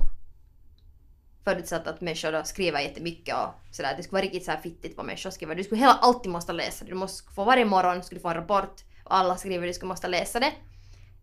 förutsatt 1.45 1.87
att 1.87 2.01
människor 2.01 2.33
då 2.33 2.45
skriver 2.45 2.81
jättemycket 2.81 3.35
och 3.35 3.75
sådär. 3.75 3.95
Det 3.97 4.03
skulle 4.03 4.17
vara 4.17 4.25
riktigt 4.25 4.45
så 4.45 4.51
här 4.51 4.61
fittigt 4.61 4.97
vad 4.97 5.07
människor 5.07 5.31
skriver. 5.31 5.55
Du 5.55 5.65
skulle 5.65 5.81
hela 5.81 5.93
alltid 5.93 6.33
måste 6.33 6.53
läsa 6.53 6.85
det. 6.85 6.91
Du 6.91 6.97
måste 6.97 7.33
få 7.33 7.45
varje 7.45 7.65
morgon 7.65 8.03
skulle 8.03 8.19
du 8.19 8.23
få 8.23 8.29
en 8.29 8.35
rapport 8.35 8.85
och 9.05 9.15
alla 9.15 9.37
skriver 9.37 9.67
du 9.67 9.73
skulle 9.73 9.89
måste 9.89 10.09
läsa 10.09 10.41
det. 10.41 10.53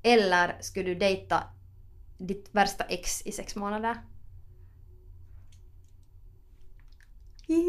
Eller 0.04 0.58
skulle 0.62 0.86
du 0.86 0.96
dejta 0.96 1.44
ditt 2.18 2.50
värsta 2.52 2.84
ex 2.84 3.22
i 3.22 3.32
sex 3.32 3.56
månader? 3.56 3.98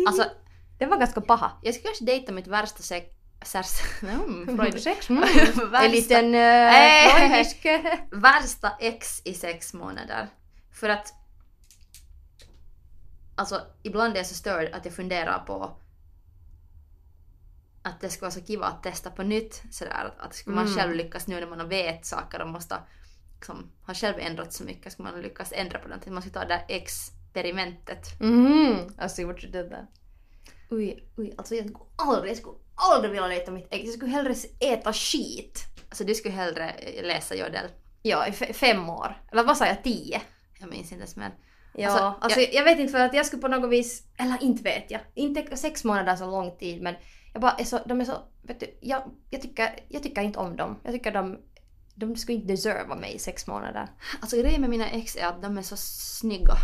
Alltså, 0.07 0.25
det 0.79 0.87
var 0.87 0.97
ganska 0.99 1.21
paha. 1.21 1.53
jag 1.63 1.75
skulle 1.75 1.89
kanske 1.89 2.05
dejta 2.05 2.33
mitt 2.33 2.47
värsta 2.47 2.83
sex... 2.83 3.07
Särs... 3.45 3.81
Mm. 4.03 4.73
Sex? 4.79 5.11
Mm. 5.11 5.23
Värsta- 5.23 5.85
En 5.85 5.91
liten 5.91 6.25
uh, 6.35 7.15
freudisk... 7.17 7.67
värsta 8.13 8.73
ex 8.81 9.23
i 9.25 9.35
sex 9.35 9.75
månader. 9.75 10.29
För 10.73 10.89
att... 10.89 11.15
Alltså, 13.35 13.61
ibland 13.83 14.13
är 14.15 14.17
jag 14.17 14.27
så 14.27 14.35
störd 14.35 14.73
att 14.73 14.85
jag 14.85 14.95
funderar 14.95 15.39
på 15.39 15.77
att 17.83 18.01
det 18.01 18.09
skulle 18.09 18.21
vara 18.27 18.31
så 18.41 18.41
kiva 18.47 18.67
att 18.67 18.83
testa 18.83 19.11
på 19.11 19.23
nytt. 19.23 19.63
Sådär, 19.71 20.15
att, 20.19 20.35
skulle 20.35 20.57
man 20.57 20.67
Mm. 20.67 20.79
själv 20.79 20.95
lyckas 20.95 21.27
nu 21.27 21.41
när 21.41 21.47
man 21.57 21.69
vet 21.69 22.07
saker 22.07 22.41
och 22.43 22.49
måste 22.49 22.77
liksom, 23.35 23.71
har 23.83 23.95
själv 23.95 24.15
ändrat 24.19 24.53
så 24.53 24.65
mycket, 24.65 24.93
skulle 24.93 25.11
man 25.13 25.21
lyckas 25.23 25.53
ändra 25.57 25.79
på 25.79 25.89
någonting. 25.89 26.13
Man 26.13 26.23
ska 26.23 26.31
ta 26.31 26.41
det 26.41 26.47
där 26.49 26.65
experimentet. 27.33 28.21
Mhm, 28.21 28.91
I 29.05 29.09
see 29.09 29.25
what 29.25 29.45
you 29.45 29.53
did 29.53 29.71
there. 29.71 29.87
Oj, 30.71 31.05
oj, 31.17 31.35
alltså 31.39 31.55
jag 31.55 31.65
skulle 31.65 31.85
aldrig, 31.97 32.31
jag 32.31 32.37
skulle 32.37 32.57
aldrig 32.75 33.13
vilja 33.13 33.29
dejta 33.29 33.51
mitt 33.51 33.67
ex. 33.71 33.85
Jag 33.85 33.95
skulle 33.95 34.11
hellre 34.11 34.35
äta 34.61 34.93
skit. 34.93 35.65
Alltså 35.89 36.05
du 36.05 36.15
skulle 36.15 36.35
hellre 36.35 36.75
läsa 37.03 37.35
Jodel. 37.35 37.67
Ja, 38.03 38.27
i 38.27 38.33
fem 38.33 38.91
år. 38.91 39.23
Eller 39.33 39.45
vad 39.45 39.57
sa 39.57 39.67
jag, 39.67 39.85
tio? 39.85 40.21
Jag 40.61 40.71
minns 40.71 40.93
inte 40.93 40.95
ens 40.95 41.17
mer. 41.17 41.35
Ja, 41.75 41.89
Alltså, 41.91 42.05
alltså, 42.21 42.41
jag, 42.41 42.65
vet 42.65 42.79
inte 42.79 42.93
för 42.93 43.01
att 43.01 43.15
jag 43.15 43.27
skulle 43.27 43.43
på 43.43 43.49
något 43.49 43.71
vis, 43.71 44.03
eller 44.19 44.43
inte 44.43 44.63
vet 44.63 44.91
jag, 44.91 45.01
inte 45.15 45.57
sex 45.57 45.85
månader 45.85 46.17
så 46.17 46.31
lång 46.31 46.57
tid 46.59 46.83
men 46.83 46.95
jag 47.33 47.43
bara 47.43 47.53
är 47.53 47.65
så, 47.65 47.79
de 47.87 48.01
är 48.01 48.05
så, 48.05 48.19
vet 48.43 48.61
du, 48.61 48.79
jag, 48.81 49.03
jag, 49.31 49.43
tycker, 49.43 49.85
jag 49.89 50.03
tycker 50.03 50.23
inte 50.23 50.39
om 50.39 50.57
dem. 50.57 50.81
Jag 50.83 50.93
tycker 50.93 51.13
de, 51.13 51.39
de 51.95 52.17
skulle 52.17 52.37
inte 52.39 52.53
deserva 52.53 52.95
mig 52.95 53.15
i 53.15 53.19
sex 53.19 53.47
månader. 53.47 53.89
Alltså 54.21 54.37
grejen 54.37 54.61
med 54.61 54.71
mina 54.71 54.91
ex 54.91 55.17
är 55.17 55.27
att 55.27 55.43
de 55.43 55.59
är 55.59 55.63
så 55.63 55.77
snygga. 55.77 56.55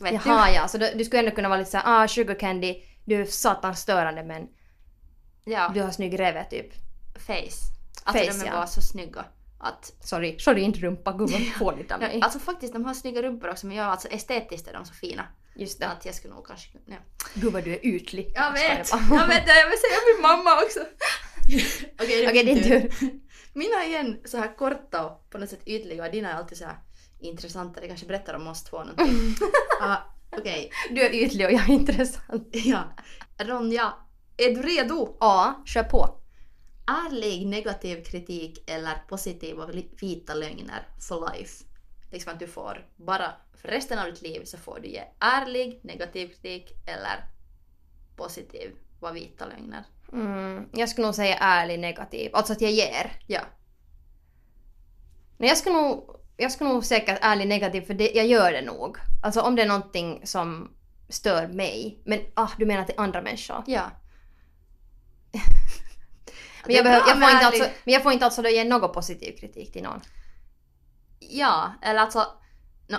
Vet 0.00 0.12
Jaha 0.12 0.50
ja, 0.50 0.68
så 0.68 0.78
du, 0.78 0.90
du 0.94 1.04
skulle 1.04 1.20
ändå 1.20 1.30
kunna 1.30 1.48
vara 1.48 1.58
lite 1.58 1.70
såhär, 1.70 1.84
ah 1.86 2.08
sugar 2.08 2.34
candy, 2.34 2.82
du 3.04 3.20
är 3.20 3.24
satans 3.24 3.80
störande 3.80 4.22
men 4.22 4.48
du? 5.44 5.52
Ja, 5.52 5.70
du 5.74 5.82
har 5.82 5.90
snygg 5.90 6.20
reve 6.20 6.44
typ. 6.44 6.72
face. 7.14 7.72
Alltså 8.04 8.24
Face, 8.24 8.38
de 8.38 8.42
är 8.42 8.46
ja. 8.46 8.52
bara 8.52 8.66
så 8.66 8.80
snygga. 8.82 9.24
Att, 9.58 9.92
Sorry, 10.00 10.38
sorry 10.38 10.62
inte 10.62 10.80
rumpa, 10.80 11.12
gud 11.12 11.30
vad 11.30 11.40
fånigt 11.58 11.92
av 11.92 12.00
mig. 12.00 12.20
alltså 12.22 12.38
faktiskt 12.38 12.72
de 12.72 12.84
har 12.84 12.94
snygga 12.94 13.22
rumpor 13.22 13.50
också 13.50 13.66
men 13.66 13.76
ja, 13.76 13.84
alltså 13.84 14.08
estetiskt 14.08 14.68
är 14.68 14.72
de 14.72 14.84
så 14.84 14.94
fina. 14.94 15.26
Just 15.54 15.80
det. 15.80 15.88
Att 15.88 16.06
jag 16.06 16.14
skulle 16.14 16.34
nog 16.34 16.46
kanske... 16.46 16.68
Ja. 16.86 16.96
Gud 17.34 17.52
vad 17.52 17.64
du 17.64 17.72
är 17.72 17.86
ytlig. 17.86 18.32
Jag 18.34 18.52
vet! 18.52 18.90
Jag 18.92 19.26
vet 19.26 19.46
det, 19.46 19.60
jag 19.60 19.70
vill 19.70 19.78
säga 19.78 19.98
min 20.14 20.22
mamma 20.22 20.50
också! 20.62 20.80
Okej, 22.02 22.28
Okej, 22.28 22.44
din 22.44 22.62
tur. 22.62 22.92
Mina 23.52 23.84
är 23.84 23.88
igen 23.88 24.20
så 24.24 24.38
här 24.38 24.56
korta 24.56 25.06
och 25.06 25.30
på 25.30 25.38
något 25.38 25.50
sätt 25.50 25.62
ytliga 25.66 26.04
och 26.04 26.10
dina 26.10 26.30
är 26.30 26.34
alltid 26.34 26.58
så 26.58 26.64
här 26.64 26.76
intressanta. 27.20 27.80
Det 27.80 27.88
kanske 27.88 28.06
berättar 28.06 28.34
om 28.34 28.46
oss 28.46 28.64
två 28.64 28.78
någonting. 28.78 29.06
Ah, 29.80 29.96
Okej, 30.38 30.70
Du 30.90 31.02
är 31.02 31.14
ytlig 31.14 31.46
och 31.46 31.52
jag 31.52 31.68
är 31.68 31.72
intressant. 31.72 32.48
ja. 32.52 32.82
Ronja, 33.38 33.92
är 34.36 34.50
du 34.54 34.62
redo? 34.62 35.16
Ja, 35.20 35.62
kör 35.66 35.82
på. 35.82 36.20
Ärlig 36.86 37.46
negativ 37.46 38.04
kritik 38.04 38.70
eller 38.70 38.94
positiva 39.08 39.66
vita 40.00 40.34
lögner 40.34 40.88
for 41.08 41.32
life. 41.32 41.64
Liksom 42.12 42.32
att 42.32 42.38
du 42.40 42.46
får 42.46 42.86
bara 42.96 43.32
för 43.54 43.68
resten 43.68 43.98
av 43.98 44.06
ditt 44.06 44.22
liv 44.22 44.44
så 44.44 44.58
får 44.58 44.80
du 44.80 44.88
ge 44.88 45.02
ärlig 45.20 45.80
negativ 45.82 46.28
kritik 46.28 46.72
eller 46.86 47.24
positiv 48.16 48.70
var 49.00 49.12
vita 49.12 49.46
lögner. 49.46 49.84
Mm, 50.12 50.68
jag 50.72 50.88
skulle 50.88 51.06
nog 51.06 51.14
säga 51.14 51.36
ärlig 51.38 51.78
negativ, 51.78 52.30
alltså 52.34 52.52
att 52.52 52.60
jag 52.60 52.70
ger. 52.70 53.12
Ja. 53.26 53.40
Men 55.38 55.48
jag 55.48 55.58
skulle 55.58 55.74
nog, 55.74 56.15
jag 56.36 56.52
skulle 56.52 56.70
nog 56.70 56.84
säkert 56.84 57.18
ärlig 57.22 57.48
negativ 57.48 57.80
för 57.80 57.94
det, 57.94 58.10
jag 58.14 58.26
gör 58.26 58.52
det 58.52 58.62
nog. 58.62 58.96
Alltså 59.22 59.40
om 59.40 59.56
det 59.56 59.62
är 59.62 59.66
någonting 59.66 60.20
som 60.24 60.70
stör 61.08 61.48
mig. 61.48 62.02
Men 62.04 62.20
ah, 62.34 62.50
du 62.58 62.66
menar 62.66 62.84
till 62.84 62.94
andra 62.98 63.22
människor? 63.22 63.62
Ja. 63.66 63.90
Men 66.66 66.76
jag, 66.76 66.84
behöver, 66.84 67.08
jag, 67.08 67.18
får 67.20 67.30
inte 67.30 67.46
alltså, 67.46 67.64
men 67.84 67.94
jag 67.94 68.02
får 68.02 68.12
inte 68.12 68.24
alltså 68.24 68.42
då 68.42 68.48
ge 68.48 68.64
någon 68.64 68.92
positiv 68.92 69.36
kritik 69.36 69.72
till 69.72 69.82
någon. 69.82 70.00
Ja, 71.18 71.72
eller 71.82 72.00
alltså... 72.00 72.26
No. 72.86 72.96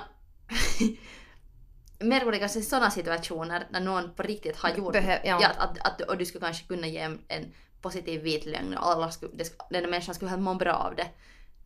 mer 1.99 2.57
i 2.57 2.61
sådana 2.61 2.91
situationer 2.91 3.67
när 3.69 3.79
någon 3.79 4.15
på 4.15 4.23
riktigt 4.23 4.57
har 4.57 4.69
gjort 4.69 4.95
Behö- 4.95 5.19
ja. 5.23 5.51
att, 5.57 5.77
att, 5.87 6.01
och 6.01 6.17
du 6.17 6.25
skulle 6.25 6.45
kanske 6.45 6.67
kunna 6.67 6.87
ge 6.87 6.99
en, 7.27 7.53
positiv 7.81 8.21
vit 8.21 8.45
lögn 8.45 8.77
och 8.77 8.87
alla 8.87 9.11
skulle, 9.11 9.31
det, 9.35 9.57
den 9.69 9.89
människan 9.89 10.15
skulle 10.15 10.37
må 10.37 10.53
bra 10.53 10.73
av 10.73 10.95
det. 10.95 11.07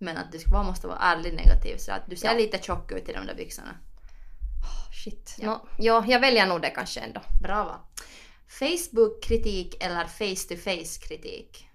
Men 0.02 0.18
att 0.18 0.32
du 0.32 0.40
bara 0.52 0.64
måste 0.64 0.88
vara 0.88 0.98
ärlig 0.98 1.34
negativ 1.34 1.78
så 1.78 1.92
att 1.92 2.02
du 2.10 2.16
ser 2.16 2.28
Ja. 2.28 2.34
lite 2.38 2.58
tjock 2.64 2.92
ut 2.92 3.10
i 3.10 3.14
de 3.14 3.26
där 3.26 3.36
byxorna. 3.36 3.76
Shit. 5.04 5.36
Ja. 5.40 5.48
Nå, 5.48 5.68
ja, 5.78 6.04
jag 6.08 6.20
väljer 6.20 6.48
nog 6.48 6.62
det 6.62 6.70
kanske 6.70 7.00
ändå. 7.00 7.22
Bra 7.42 7.64
va? 7.64 7.80
Facebook-kritik 8.48 9.84
eller 9.84 10.06
face-to-face-kritik? 10.06 11.68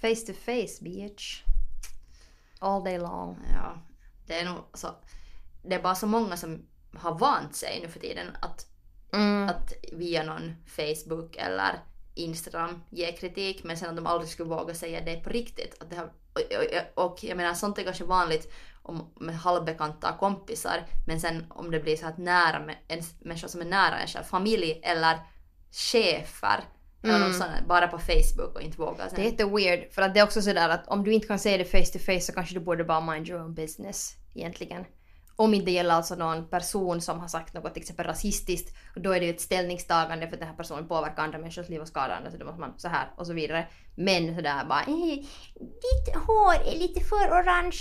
Face 0.00 0.26
to 0.26 0.32
face 0.32 0.84
bitch. 0.84 1.42
All 2.58 2.84
day 2.84 2.98
long. 2.98 3.38
Ja, 3.54 3.82
det 4.26 4.40
är 4.40 4.44
nog 4.44 4.64
så. 4.74 4.88
Det 5.62 5.74
är 5.74 5.82
bara 5.82 5.94
så 5.94 6.06
många 6.06 6.36
som 6.36 6.66
har 6.94 7.18
vant 7.18 7.56
sig 7.56 7.80
nu 7.82 7.88
för 7.88 8.00
tiden 8.00 8.26
att, 8.42 8.66
Mm. 9.12 9.48
att 9.48 9.72
via 9.92 10.22
någon 10.22 10.56
Facebook 10.66 11.36
eller 11.36 11.80
Instagram 12.14 12.82
ge 12.90 13.12
kritik 13.12 13.64
men 13.64 13.76
sen 13.76 13.90
att 13.90 13.96
de 13.96 14.06
aldrig 14.06 14.30
skulle 14.30 14.48
våga 14.48 14.74
säga 14.74 15.00
det 15.00 15.16
på 15.16 15.30
riktigt. 15.30 15.82
Att 15.82 15.90
det 15.90 15.96
har, 15.96 16.12
och, 16.94 17.24
jag 17.24 17.36
menar 17.36 17.54
sånt 17.54 17.78
är 17.78 17.82
kanske 17.82 18.04
vanligt 18.04 18.52
om, 18.82 19.12
med 19.20 19.34
halvbekanta 19.38 20.16
kompisar 20.20 20.86
men 21.06 21.20
sen 21.20 21.46
om 21.50 21.70
det 21.70 21.80
blir 21.80 21.96
så 21.96 22.06
att 22.06 22.18
nära 22.18 22.60
med 22.60 22.76
en 22.88 23.02
människa 23.20 23.48
som 23.48 23.60
är 23.60 23.64
nära 23.64 23.98
en 23.98 24.06
själv, 24.08 24.24
familj 24.24 24.80
eller 24.82 25.18
chefer 25.72 26.60
eller 27.02 27.16
Mm. 27.26 27.32
sånt, 27.32 27.50
bara 27.68 27.88
på 27.88 27.98
Facebook 27.98 28.54
och 28.54 28.62
inte 28.62 28.78
våga 28.78 29.08
sen. 29.08 29.14
Det 29.14 29.22
är 29.22 29.30
jätteweird 29.30 29.92
för 29.92 30.02
att 30.02 30.14
det 30.14 30.20
är 30.20 30.24
också 30.24 30.42
sådär 30.42 30.68
att 30.68 30.88
om 30.88 31.04
du 31.04 31.12
inte 31.12 31.26
kan 31.26 31.38
säga 31.38 31.58
det 31.58 31.64
face 31.64 31.92
to 31.92 31.98
face 31.98 32.20
så 32.20 32.32
kanske 32.32 32.54
du 32.54 32.60
borde 32.60 32.84
bara 32.84 33.00
mind 33.00 33.28
your 33.28 33.42
own 33.42 33.54
business 33.54 34.14
egentligen. 34.34 34.84
Om 35.40 35.54
inte 35.54 35.66
det 35.66 35.72
gäller 35.72 35.94
alltså 35.94 36.14
någon 36.14 36.48
person 36.48 37.00
som 37.00 37.20
har 37.20 37.28
sagt 37.28 37.54
något 37.54 37.74
till 37.74 37.82
exempel 37.82 38.06
rasistiskt 38.06 38.76
och 38.94 39.00
då 39.00 39.12
är 39.12 39.20
det 39.20 39.26
ju 39.26 39.32
ett 39.32 39.40
ställningstagande 39.40 40.26
för 40.26 40.34
att 40.34 40.40
den 40.40 40.48
här 40.48 40.56
personen 40.56 40.88
påverkar 40.88 41.22
andra 41.22 41.38
människors 41.38 41.68
liv 41.68 41.80
och 41.80 41.88
skadar 41.88 42.16
andra 42.16 42.30
så 42.30 42.36
då 42.36 42.44
måste 42.44 42.60
man 42.60 42.78
så 42.78 42.88
här 42.88 43.12
och 43.16 43.26
så 43.26 43.32
vidare. 43.32 43.68
Men 43.94 44.34
sådär 44.36 44.64
bara 44.64 44.80
eh, 44.80 45.16
ditt 45.60 46.16
hår 46.26 46.54
är 46.54 46.78
lite 46.78 47.00
för 47.00 47.16
orange. 47.16 47.76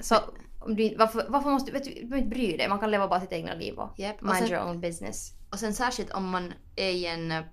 Så 0.00 0.16
om 0.60 0.76
du, 0.76 0.96
varför, 0.96 1.26
varför 1.28 1.50
måste 1.50 1.72
vet 1.72 1.84
du, 1.84 1.90
du 1.90 2.06
behöver 2.06 2.16
inte 2.16 2.36
bry 2.36 2.56
dig, 2.56 2.68
man 2.68 2.78
kan 2.78 2.90
leva 2.90 3.08
bara 3.08 3.20
sitt 3.20 3.32
egna 3.32 3.54
liv 3.54 3.74
och 3.74 3.90
och 3.90 4.22
mind 4.22 4.36
sen- 4.36 4.48
your 4.48 4.68
own 4.68 4.80
business. 4.80 5.32
Och 5.52 5.58
sen 5.58 5.74
särskilt 5.74 6.10
om 6.10 6.28
man 6.28 6.52
är 6.76 6.90
i 6.90 7.06
en 7.06 7.32
eh, 7.32 7.44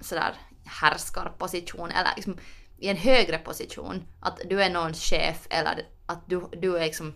sådär 0.00 0.34
härskarposition 0.64 1.90
eller 1.90 2.10
liksom 2.16 2.36
i 2.78 2.88
en 2.88 2.96
högre 2.96 3.38
position. 3.38 4.02
Att 4.20 4.40
du 4.48 4.62
är 4.62 4.70
någons 4.70 5.00
chef 5.00 5.46
eller 5.50 5.86
att 6.06 6.22
du, 6.26 6.48
du 6.52 6.76
är 6.76 6.84
liksom 6.84 7.14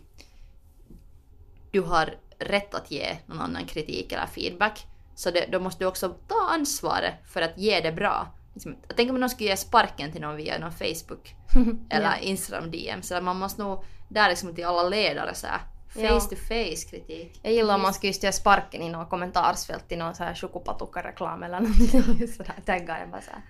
du 1.71 1.81
har 1.81 2.15
rätt 2.39 2.75
att 2.75 2.91
ge 2.91 3.17
någon 3.27 3.41
annan 3.41 3.67
kritik 3.67 4.13
eller 4.13 4.27
feedback. 4.27 4.87
Så 5.15 5.31
det, 5.31 5.47
då 5.53 5.61
måste 5.61 5.85
du 5.85 5.89
också 5.89 6.09
ta 6.09 6.49
ansvaret 6.51 7.15
för 7.33 7.43
att 7.43 7.59
ge 7.59 7.81
det 7.81 7.93
bra. 7.93 8.35
Liksom, 8.55 8.77
jag 8.89 8.97
tänker 8.97 9.15
om 9.15 9.21
någon 9.21 9.31
skulle 9.31 9.51
ge 9.51 9.57
sparken 9.57 10.13
till 10.13 10.21
någon 10.21 10.37
via 10.37 10.59
någon 10.59 10.73
Facebook 10.73 11.35
eller 11.91 12.07
Ja. 12.07 12.17
Instagram 12.17 12.71
DM. 12.71 13.03
Så 13.03 13.21
man 13.21 13.37
måste 13.37 13.63
nog 13.63 13.85
där 14.09 14.29
liksom 14.29 14.55
till 14.55 14.65
alla 14.65 14.89
ledare 14.89 15.35
så 15.35 15.47
här, 15.47 15.61
face 15.89 16.29
to 16.29 16.37
face 16.37 16.91
kritik. 16.91 17.41
Jag 17.43 17.53
gillar 17.53 17.75
om 17.75 17.83
man 17.83 17.95
skulle 17.95 18.09
just 18.09 18.23
göra 18.23 18.33
sparken 18.33 18.83
i 18.83 18.89
något 18.89 19.11
kommentarsfält 19.11 19.93
i 19.93 19.97
någon 19.97 20.15
så 20.15 20.25
här 20.25 20.35
chokopatukka-reklam 20.35 21.43
eller 21.43 21.61
någonting. 21.61 22.29
Tagga 22.67 22.95
den 22.99 23.11
bara 23.11 23.23
såhär. 23.23 23.43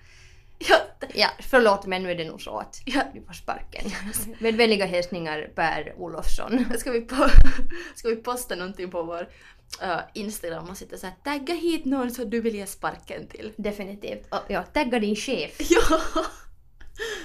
Ja, 0.67 0.77
Ja, 1.13 1.29
förlåt 1.39 1.85
men 1.85 2.03
nu 2.03 2.11
är 2.11 2.15
det 2.15 2.25
nog 2.25 2.41
så 2.41 2.57
att 2.57 2.81
ja, 2.85 3.01
du 3.13 3.21
får 3.21 3.33
sparken. 3.33 3.91
Med 4.39 4.55
vänliga 4.55 4.85
hälsningar 4.85 5.51
Per 5.55 5.93
Olofsson. 5.97 6.65
Ska 6.79 6.91
vi, 6.91 7.01
på, 7.01 7.29
ska 7.95 8.09
vi 8.09 8.15
posta 8.15 8.55
någonting 8.55 8.91
på 8.91 9.03
vår 9.03 9.29
uh, 9.83 9.99
Instagram 10.13 10.69
och 10.69 10.77
sitta 10.77 10.97
såhär 10.97 11.15
tagga 11.23 11.53
hit 11.53 11.85
någon 11.85 12.11
som 12.11 12.29
du 12.29 12.41
vill 12.41 12.55
ge 12.55 12.65
sparken 12.65 13.27
till. 13.27 13.53
Definitivt. 13.57 14.33
Och, 14.33 14.41
ja, 14.47 14.63
tagga 14.63 14.99
din 14.99 15.15
chef. 15.15 15.57
Ja! 15.59 15.99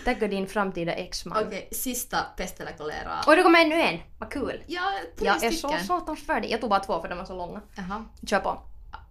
Tagga 0.04 0.28
din 0.28 0.46
framtida 0.46 0.92
exman. 0.92 1.46
Okej, 1.46 1.68
sista 1.72 2.20
pest 2.36 2.60
eller 2.60 2.72
kolera. 2.72 3.20
Och 3.26 3.36
det 3.36 3.42
kommer 3.42 3.64
ännu 3.64 3.80
en. 3.80 4.00
Vad 4.18 4.32
kul. 4.32 4.62
Ja, 4.66 4.92
tre 5.18 5.26
Jag 5.26 5.44
är 5.44 5.50
så 5.50 5.68
satans 5.86 6.26
färdig. 6.26 6.50
Jag 6.50 6.60
tog 6.60 6.70
bara 6.70 6.80
två 6.80 7.00
för 7.00 7.08
de 7.08 7.18
var 7.18 7.24
så 7.24 7.36
långa. 7.36 7.60
Jaha, 7.76 8.04
Kör 8.26 8.40
på. 8.40 8.50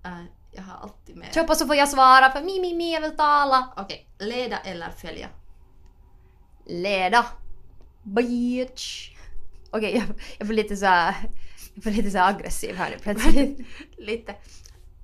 uh, 0.06 0.24
jag 0.56 0.64
har 0.64 0.82
alltid 0.82 1.16
med. 1.16 1.34
Kör 1.34 1.44
på 1.44 1.56
så 1.56 1.68
får 1.68 1.76
jag 1.76 1.90
svara 1.90 2.32
för 2.32 2.42
mi, 2.42 2.60
mi, 2.60 2.74
mi, 2.74 2.94
jag 2.94 3.02
vill 3.02 3.18
tala. 3.18 3.74
Okej, 3.78 4.08
leda 4.20 4.60
eller 4.60 4.90
följa? 4.90 5.28
Leda. 6.66 7.26
Bitch. 8.04 9.10
Okej, 9.72 9.96
jag, 9.96 10.04
jag 10.38 10.48
blir 10.48 10.58
lite 10.58 10.78
så 10.78 10.86
här, 10.86 11.16
jag 11.74 11.84
blir 11.84 11.94
lite 11.94 12.12
så 12.12 12.18
här 12.18 12.30
aggressiv 12.30 12.76
här 12.76 12.90
nu 12.90 12.98
plötsligt. 12.98 13.60
Lite 13.98 14.36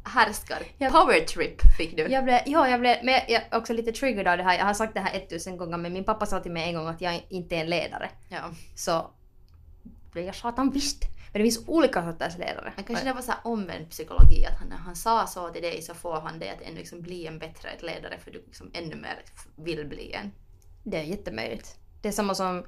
härskar. 0.03 0.63
Ja. 0.77 0.89
Power 0.89 1.19
trip 1.19 1.61
fick 1.77 1.97
du. 1.97 2.03
Jag 2.03 2.23
blev, 2.23 2.39
ja, 2.45 2.69
jag 2.69 2.79
blev 2.79 2.97
men 3.03 3.13
jag 3.13 3.31
är 3.31 3.57
också 3.57 3.73
lite 3.73 3.91
triggered 3.91 4.27
av 4.27 4.37
det 4.37 4.43
här. 4.43 4.57
Jag 4.57 4.65
har 4.65 4.73
sagt 4.73 4.93
det 4.93 4.99
här 4.99 5.19
tusen 5.19 5.57
gånger 5.57 5.77
men 5.77 5.93
min 5.93 6.03
pappa 6.03 6.25
sa 6.25 6.39
till 6.39 6.51
mig 6.51 6.69
en 6.69 6.75
gång 6.75 6.87
att 6.87 7.01
jag 7.01 7.25
inte 7.29 7.55
är 7.55 7.59
en 7.59 7.69
ledare. 7.69 8.09
Ja. 8.29 8.51
Så 8.75 9.11
blev 10.11 10.25
jag 10.25 10.35
satan 10.35 10.71
visst. 10.71 11.03
Men 11.33 11.39
det 11.39 11.43
finns 11.43 11.67
olika 11.67 12.11
sorters 12.11 12.37
ledare. 12.37 12.73
Men 12.75 12.85
kanske 12.85 13.05
det 13.05 13.13
var 13.13 13.21
så 13.21 13.33
omvänd 13.43 13.89
psykologi 13.89 14.45
att 14.45 14.59
han, 14.59 14.69
när 14.69 14.77
han 14.77 14.95
sa 14.95 15.27
så 15.27 15.49
till 15.49 15.61
dig 15.61 15.81
så 15.81 15.93
får 15.93 16.21
han 16.21 16.39
dig 16.39 16.49
att 16.49 16.61
ännu 16.61 16.77
liksom 16.77 17.01
bli 17.01 17.27
en 17.27 17.39
bättre 17.39 17.69
ledare 17.81 18.17
för 18.17 18.31
du 18.31 18.43
liksom 18.45 18.71
ännu 18.73 18.95
mer 18.95 19.19
vill 19.55 19.87
bli 19.87 20.13
en. 20.13 20.31
Det 20.83 20.97
är 20.97 21.03
jättemöjligt. 21.03 21.75
Det 22.01 22.07
är 22.07 22.11
samma 22.11 22.35
som 22.35 22.65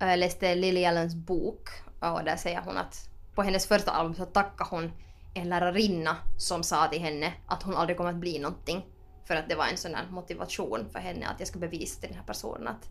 äh, 0.00 0.08
jag 0.08 0.18
läste 0.18 0.54
Lily 0.54 0.84
Allens 0.84 1.14
bok 1.14 1.68
och 2.00 2.24
där 2.24 2.36
säger 2.36 2.60
hon 2.60 2.76
att 2.76 3.10
på 3.34 3.42
hennes 3.42 3.66
första 3.66 3.90
album 3.90 4.14
så 4.14 4.24
tackar 4.24 4.66
hon 4.70 4.92
en 5.34 5.48
lärarinna 5.48 6.16
som 6.36 6.62
sa 6.62 6.88
till 6.88 7.00
henne 7.00 7.32
att 7.46 7.62
hon 7.62 7.76
aldrig 7.76 7.96
kommer 7.96 8.10
att 8.10 8.16
bli 8.16 8.38
någonting. 8.38 8.86
För 9.24 9.36
att 9.36 9.48
det 9.48 9.54
var 9.54 9.66
en 9.66 9.76
sån 9.76 9.94
här 9.94 10.06
motivation 10.10 10.86
för 10.92 10.98
henne 10.98 11.26
att 11.28 11.40
jag 11.40 11.48
ska 11.48 11.58
bevisa 11.58 12.00
till 12.00 12.08
den 12.08 12.18
här 12.18 12.26
personen 12.26 12.68
att 12.68 12.90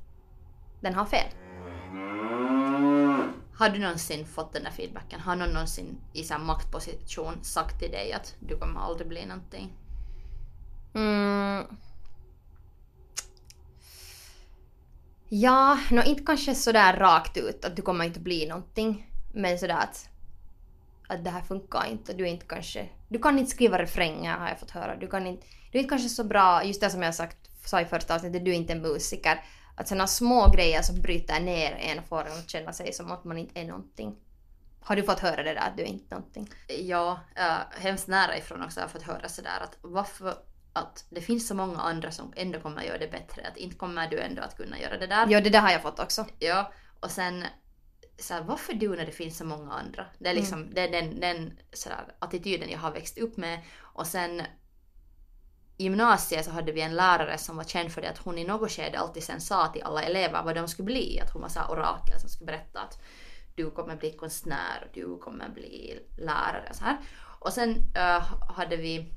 den 0.81 0.93
har 0.93 1.05
fel. 1.05 1.27
Har 3.57 3.69
du 3.69 3.79
någonsin 3.79 4.25
fått 4.25 4.53
den 4.53 4.63
där 4.63 4.71
feedbacken? 4.71 5.19
Har 5.19 5.35
någon 5.35 5.53
någonsin 5.53 5.97
i 6.13 6.23
så 6.23 6.37
maktposition 6.37 7.43
sagt 7.43 7.79
till 7.79 7.91
dig 7.91 8.13
att 8.13 8.35
du 8.39 8.57
kommer 8.57 8.79
aldrig 8.79 9.07
bli 9.07 9.25
någonting? 9.25 9.73
Mm. 10.93 11.65
Ja, 15.29 15.79
no, 15.91 16.03
inte 16.03 16.23
kanske 16.23 16.55
sådär 16.55 16.97
rakt 16.97 17.37
ut 17.37 17.65
att 17.65 17.75
du 17.75 17.81
kommer 17.81 18.05
inte 18.05 18.19
bli 18.19 18.47
någonting. 18.47 19.11
Men 19.33 19.59
sådär 19.59 19.77
att, 19.77 20.09
att 21.07 21.23
det 21.23 21.29
här 21.29 21.41
funkar 21.41 21.85
inte. 21.85 22.13
Du 22.13 22.23
är 22.23 22.31
inte 22.31 22.45
kanske... 22.45 22.89
Du 23.09 23.19
kan 23.19 23.39
inte 23.39 23.51
skriva 23.51 23.79
refränger 23.79 24.37
har 24.37 24.47
jag 24.47 24.59
fått 24.59 24.71
höra. 24.71 24.95
Du, 24.95 25.07
kan 25.07 25.27
inte, 25.27 25.47
du 25.71 25.77
är 25.77 25.81
inte 25.81 25.89
kanske 25.89 26.09
så 26.09 26.23
bra, 26.23 26.63
just 26.63 26.81
det 26.81 26.89
som 26.89 27.01
jag 27.01 27.15
sagt, 27.15 27.37
sa 27.65 27.81
i 27.81 27.85
första 27.85 28.15
avsnittet, 28.15 28.45
du 28.45 28.51
är 28.51 28.55
inte 28.55 28.73
en 28.73 28.81
musiker. 28.81 29.43
Att 29.75 29.87
sådana 29.87 30.07
små 30.07 30.49
grejer 30.49 30.81
som 30.81 31.01
bryter 31.01 31.39
ner 31.39 31.71
en 31.71 32.03
får 32.03 32.25
en 32.25 32.39
att 32.39 32.49
känna 32.49 32.73
sig 32.73 32.93
som 32.93 33.11
att 33.11 33.23
man 33.23 33.37
inte 33.37 33.59
är 33.59 33.65
någonting. 33.65 34.15
Har 34.81 34.95
du 34.95 35.03
fått 35.03 35.19
höra 35.19 35.43
det 35.43 35.53
där 35.53 35.67
att 35.67 35.77
du 35.77 35.83
är 35.83 35.87
inte 35.87 36.15
någonting? 36.15 36.49
Ja, 36.67 37.19
äh, 37.35 37.79
hemskt 37.79 38.07
nära 38.07 38.37
ifrån 38.37 38.63
också 38.63 38.79
har 38.79 38.83
jag 38.83 38.91
fått 38.91 39.03
höra 39.03 39.29
sådär 39.29 39.59
att 39.63 39.77
varför 39.81 40.37
att 40.73 41.05
det 41.09 41.21
finns 41.21 41.47
så 41.47 41.55
många 41.55 41.79
andra 41.79 42.11
som 42.11 42.33
ändå 42.35 42.59
kommer 42.59 42.77
att 42.77 42.87
göra 42.87 42.97
det 42.97 43.11
bättre. 43.11 43.47
Att 43.47 43.57
inte 43.57 43.75
kommer 43.75 44.07
du 44.07 44.19
ändå 44.19 44.41
att 44.41 44.57
kunna 44.57 44.79
göra 44.79 44.97
det 44.97 45.07
där. 45.07 45.27
Ja, 45.29 45.41
det 45.41 45.49
där 45.49 45.59
har 45.59 45.71
jag 45.71 45.81
fått 45.81 45.99
också. 45.99 46.25
Ja, 46.39 46.71
och 46.99 47.11
sen 47.11 47.43
så 48.17 48.33
här, 48.33 48.41
varför 48.41 48.73
du 48.73 48.95
när 48.95 49.05
det 49.05 49.11
finns 49.11 49.37
så 49.37 49.45
många 49.45 49.71
andra? 49.71 50.05
Det 50.19 50.29
är 50.29 50.33
liksom 50.33 50.73
det 50.73 50.81
är 50.81 50.91
den, 50.91 51.19
den 51.19 51.59
så 51.73 51.89
där, 51.89 52.15
attityden 52.19 52.69
jag 52.69 52.79
har 52.79 52.91
växt 52.91 53.17
upp 53.17 53.37
med. 53.37 53.59
Och 53.79 54.07
sen 54.07 54.41
i 55.77 55.83
gymnasiet 55.83 56.45
så 56.45 56.51
hade 56.51 56.71
vi 56.71 56.81
en 56.81 56.95
lärare 56.95 57.37
som 57.37 57.57
var 57.57 57.63
känd 57.63 57.91
för 57.91 58.01
det 58.01 58.09
att 58.09 58.17
hon 58.17 58.37
i 58.37 58.43
något 58.43 58.71
skede 58.71 58.99
alltid 58.99 59.23
sen 59.23 59.41
sa 59.41 59.67
till 59.67 59.83
alla 59.83 60.03
elever 60.03 60.43
vad 60.43 60.55
de 60.55 60.67
skulle 60.67 60.85
bli. 60.85 61.19
Att 61.19 61.33
hon 61.33 61.41
var 61.41 61.49
så 61.49 61.59
orakel 61.69 62.19
som 62.19 62.29
skulle 62.29 62.45
berätta 62.45 62.79
att 62.79 62.99
du 63.55 63.71
kommer 63.71 63.95
bli 63.95 64.11
konstnär 64.11 64.83
och 64.85 64.89
du 64.93 65.17
kommer 65.17 65.49
bli 65.49 65.99
lärare. 66.17 66.73
Så 66.73 66.83
här. 66.83 66.97
Och 67.39 67.53
sen 67.53 67.75
äh, 67.95 68.23
hade 68.55 68.77
vi 68.77 69.13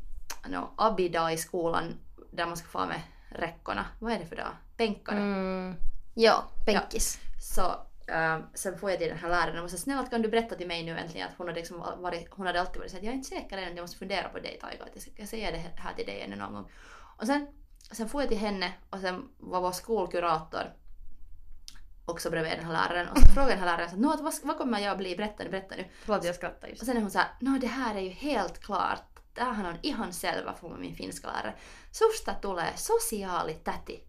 no, 0.48 0.70
Abi-dag 0.76 1.32
i 1.32 1.36
skolan 1.36 1.98
där 2.30 2.46
man 2.46 2.56
ska 2.56 2.68
få 2.68 2.86
med 2.86 3.00
räckorna. 3.28 3.84
Vad 3.98 4.12
är 4.12 4.18
det 4.18 4.26
för 4.26 4.36
dag? 4.36 4.52
Bänkarna. 4.76 5.20
Mm. 5.20 5.76
Ja, 6.14 6.44
bänkis. 6.66 7.18
Så 7.40 7.72
äh, 8.08 8.38
sen 8.54 8.78
får 8.78 8.90
jag 8.90 8.98
till 8.98 9.08
den 9.08 9.18
här 9.18 9.28
läraren 9.28 9.64
och 9.64 9.70
sa 9.70 9.76
snälla 9.76 10.06
kan 10.06 10.22
du 10.22 10.28
berätta 10.28 10.54
till 10.54 10.66
mig 10.66 10.82
nu 10.84 10.98
äntligen 10.98 11.28
att 11.28 11.34
hon 11.38 11.46
hade, 11.46 11.60
liksom 11.60 11.78
varit, 11.78 12.28
hon 12.30 12.46
hade 12.46 12.60
alltid 12.60 12.78
varit 12.80 12.90
så 12.90 12.96
att 12.96 13.02
jag 13.02 13.10
är 13.10 13.16
inte 13.16 13.28
säker 13.28 13.58
än, 13.58 13.76
jag 13.76 13.82
måste 13.82 13.98
fundera 13.98 14.28
på 14.28 14.38
dig 14.38 14.58
Taika, 14.60 14.84
att 14.84 14.90
jag 14.94 15.02
ska 15.02 15.26
säga 15.26 15.50
det 15.50 15.58
här 15.76 15.94
till 15.94 16.06
dig 16.06 16.20
ännu 16.20 16.36
någon 16.36 16.52
gång. 16.52 16.70
Och 17.16 17.26
sen, 17.26 17.46
sen 17.92 18.08
får 18.08 18.22
jag 18.22 18.28
till 18.28 18.38
henne 18.38 18.72
och 18.90 18.98
sen 19.00 19.28
var 19.38 19.60
vår 19.60 19.72
skolkurator 19.72 20.72
också 22.08 22.30
bredvid 22.30 22.52
den 22.52 22.64
här 22.64 22.72
läraren 22.72 23.08
och 23.08 23.18
så 23.18 23.26
frågade 23.26 23.52
den 23.52 23.58
här 23.58 23.66
läraren 23.66 23.90
så, 23.90 23.96
"Nå, 23.96 24.12
att 24.12 24.20
vad, 24.20 24.34
vad 24.42 24.58
kommer 24.58 24.80
jag 24.80 24.98
bli, 24.98 25.16
berätta 25.16 25.44
nu, 25.44 25.50
berätta 25.50 25.76
nu. 25.76 25.84
Förlåt 26.04 26.24
jag 26.24 26.34
skrattar 26.34 26.68
just. 26.68 26.82
Och 26.82 26.86
sen 26.86 26.96
är 26.96 27.00
hon 27.00 27.10
såhär, 27.10 27.28
no 27.40 27.58
det 27.58 27.66
här 27.66 27.94
är 27.94 28.00
ju 28.00 28.10
helt 28.10 28.60
klart, 28.60 29.18
tämähän 29.34 29.66
on 29.66 29.78
ihan 29.82 30.12
selvä, 30.12 30.54
får 30.54 30.76
min 30.76 30.94
finska 30.96 31.26
lärare. 31.26 31.54
Susta 31.90 32.34
tulee 32.34 32.76
sosiaalitäti. 32.76 34.00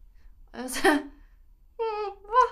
Och 0.53 0.59
jag 0.59 0.71
så, 0.71 0.87
mm, 0.87 1.09
va? 2.23 2.45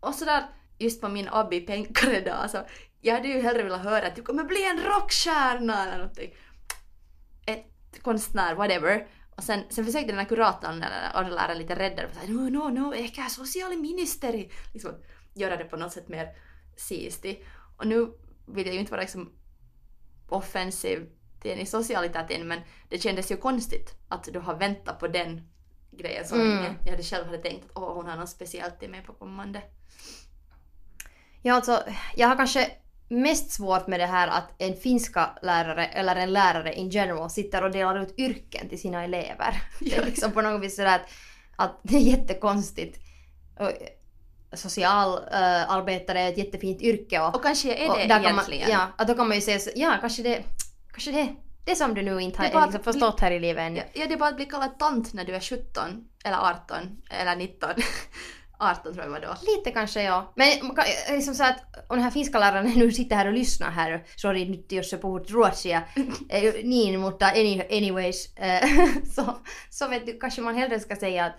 Och 0.00 0.14
sådär, 0.14 0.46
just 0.80 1.00
på 1.00 1.08
min 1.08 1.28
abi-penkare 1.28 2.20
dag 2.20 2.50
så 2.50 2.58
jag 3.00 3.14
hade 3.14 3.28
ju 3.28 3.40
hellre 3.40 3.62
velat 3.62 3.84
höra 3.84 4.06
att 4.06 4.16
du 4.16 4.22
kommer 4.22 4.44
bli 4.44 4.64
en 4.70 4.80
rockstjärna 4.80 5.82
eller 5.86 5.98
någonting. 5.98 6.34
Ett 7.46 8.02
konstnär, 8.02 8.54
whatever. 8.54 9.06
Och 9.36 9.44
sen, 9.44 9.64
sen 9.70 9.84
försökte 9.84 10.06
den 10.12 10.18
här 10.18 10.24
kuratorn 10.24 10.82
eller 10.82 11.10
orrläraren 11.26 11.58
lite 11.58 11.74
rädda 11.74 12.06
och 12.06 12.14
säga 12.14 12.32
no, 12.32 12.48
no, 12.50 12.68
no, 12.68 12.94
ehkä 12.94 13.26
socialministeri. 13.28 14.50
Liksom 14.72 14.92
göra 15.34 15.56
det 15.56 15.64
på 15.64 15.76
något 15.76 15.92
sätt 15.92 16.08
mer 16.08 16.28
siisti. 16.76 17.44
Och 17.76 17.86
nu 17.86 18.12
vill 18.46 18.66
jag 18.66 18.74
ju 18.74 18.80
inte 18.80 18.92
vara 18.92 19.00
liksom 19.00 19.32
offensiv 20.28 21.08
till 21.42 21.60
i 21.60 21.66
socialiteten 21.66 22.48
men 22.48 22.60
det 22.88 22.98
kändes 22.98 23.30
ju 23.30 23.36
konstigt 23.36 23.94
att 24.08 24.24
du 24.24 24.38
har 24.38 24.54
väntat 24.56 24.98
på 25.00 25.08
den 25.08 25.48
grejen 25.90 26.26
så 26.26 26.34
Mm. 26.34 26.48
länge. 26.48 26.74
Jag 26.84 26.90
hade 26.90 27.02
själv 27.02 27.26
hade 27.26 27.38
tänkt 27.38 27.64
att 27.64 27.70
åh, 27.74 27.94
hon 27.94 28.06
har 28.06 28.16
något 28.16 28.28
speciellt 28.28 28.80
till 28.80 28.90
mig 28.90 29.02
på 29.02 29.12
kommande. 29.12 29.62
Ja, 31.42 31.54
alltså, 31.54 31.82
jag 32.16 32.28
har 32.28 32.36
kanske 32.36 32.70
mest 33.08 33.50
svårt 33.50 33.86
med 33.86 34.00
det 34.00 34.06
här 34.06 34.28
att 34.28 34.50
en 34.58 34.74
finska 34.76 35.30
lärare 35.42 35.86
eller 35.86 36.16
en 36.16 36.32
lärare 36.32 36.74
in 36.74 36.90
general 36.90 37.30
sitter 37.30 37.64
och 37.64 37.70
delar 37.70 38.02
ut 38.02 38.14
yrken 38.18 38.68
till 38.68 38.80
sina 38.80 39.04
elever. 39.04 39.62
Det 39.80 39.96
är 39.96 40.04
liksom 40.04 40.32
på 40.32 40.40
något 40.42 40.62
vis 40.62 40.76
sådär 40.76 40.94
att, 40.94 41.10
att 41.56 41.80
det 41.82 41.96
är 41.96 42.00
jättekonstigt. 42.00 42.98
Och, 43.58 43.70
Socialarbetare 44.52 46.20
är 46.20 46.28
ett 46.28 46.38
jättefint 46.38 46.82
yrke 46.82 47.20
och, 47.20 47.34
Och 47.34 47.42
kanske 47.42 47.74
är 47.74 47.90
och 47.90 47.96
det 47.96 48.08
kan 48.08 48.22
man, 48.22 48.30
egentligen. 48.32 48.70
ja, 48.70 48.86
att 48.98 49.08
då 49.08 49.14
kan 49.14 49.28
man 49.28 49.36
ju 49.36 49.40
säga 49.40 49.58
så, 49.58 49.70
ja 49.76 49.96
kanske 50.00 50.22
det, 50.22 50.42
kanske 50.92 51.12
det, 51.12 51.28
det 51.64 51.76
som 51.76 51.94
du 51.94 52.02
nu 52.02 52.20
inte 52.20 52.38
har 52.38 52.44
liksom 52.44 52.70
bli- 52.70 52.92
förstått 52.92 53.20
här 53.20 53.30
i 53.30 53.40
livet 53.40 53.62
ännu. 53.62 53.76
Ja, 53.78 53.84
ja, 53.92 54.06
det 54.06 54.14
är 54.14 54.18
bara 54.18 54.28
att 54.28 54.36
bli 54.36 54.44
kallad 54.44 54.78
tant 54.78 55.12
när 55.12 55.24
du 55.24 55.34
är 55.34 55.40
17 55.40 56.04
eller 56.24 56.36
18 56.36 56.76
eller 57.10 57.36
19. 57.36 57.70
18 58.60 58.92
tror 58.94 59.04
jag 59.04 59.10
var 59.12 59.20
då. 59.20 59.34
Lite 59.56 59.70
kanske 59.70 60.02
ja. 60.02 60.32
Men 60.36 60.48
liksom 61.10 61.34
så 61.34 61.44
att 61.44 61.86
om 61.88 61.96
den 61.96 62.04
här 62.04 62.10
finska 62.10 62.38
läraren 62.38 62.72
nu 62.76 62.92
sitter 62.92 63.16
här 63.16 63.26
och 63.26 63.32
lyssnar 63.32 63.70
här, 63.70 64.04
sorry 64.16 64.48
nyt 64.48 64.72
jos 64.72 64.90
sä 64.90 64.98
puhut 64.98 65.30
ruotsia, 65.30 65.82
eh, 66.28 66.54
niin 66.64 67.00
mutta 67.00 67.26
any, 67.26 67.62
anyways, 67.70 68.36
eh, 68.36 68.68
så, 69.14 69.40
så 69.70 69.88
vet 69.88 70.06
du, 70.06 70.18
kanske 70.18 70.42
man 70.42 70.54
hellre 70.54 70.80
ska 70.80 70.96
säga 70.96 71.24
att, 71.24 71.36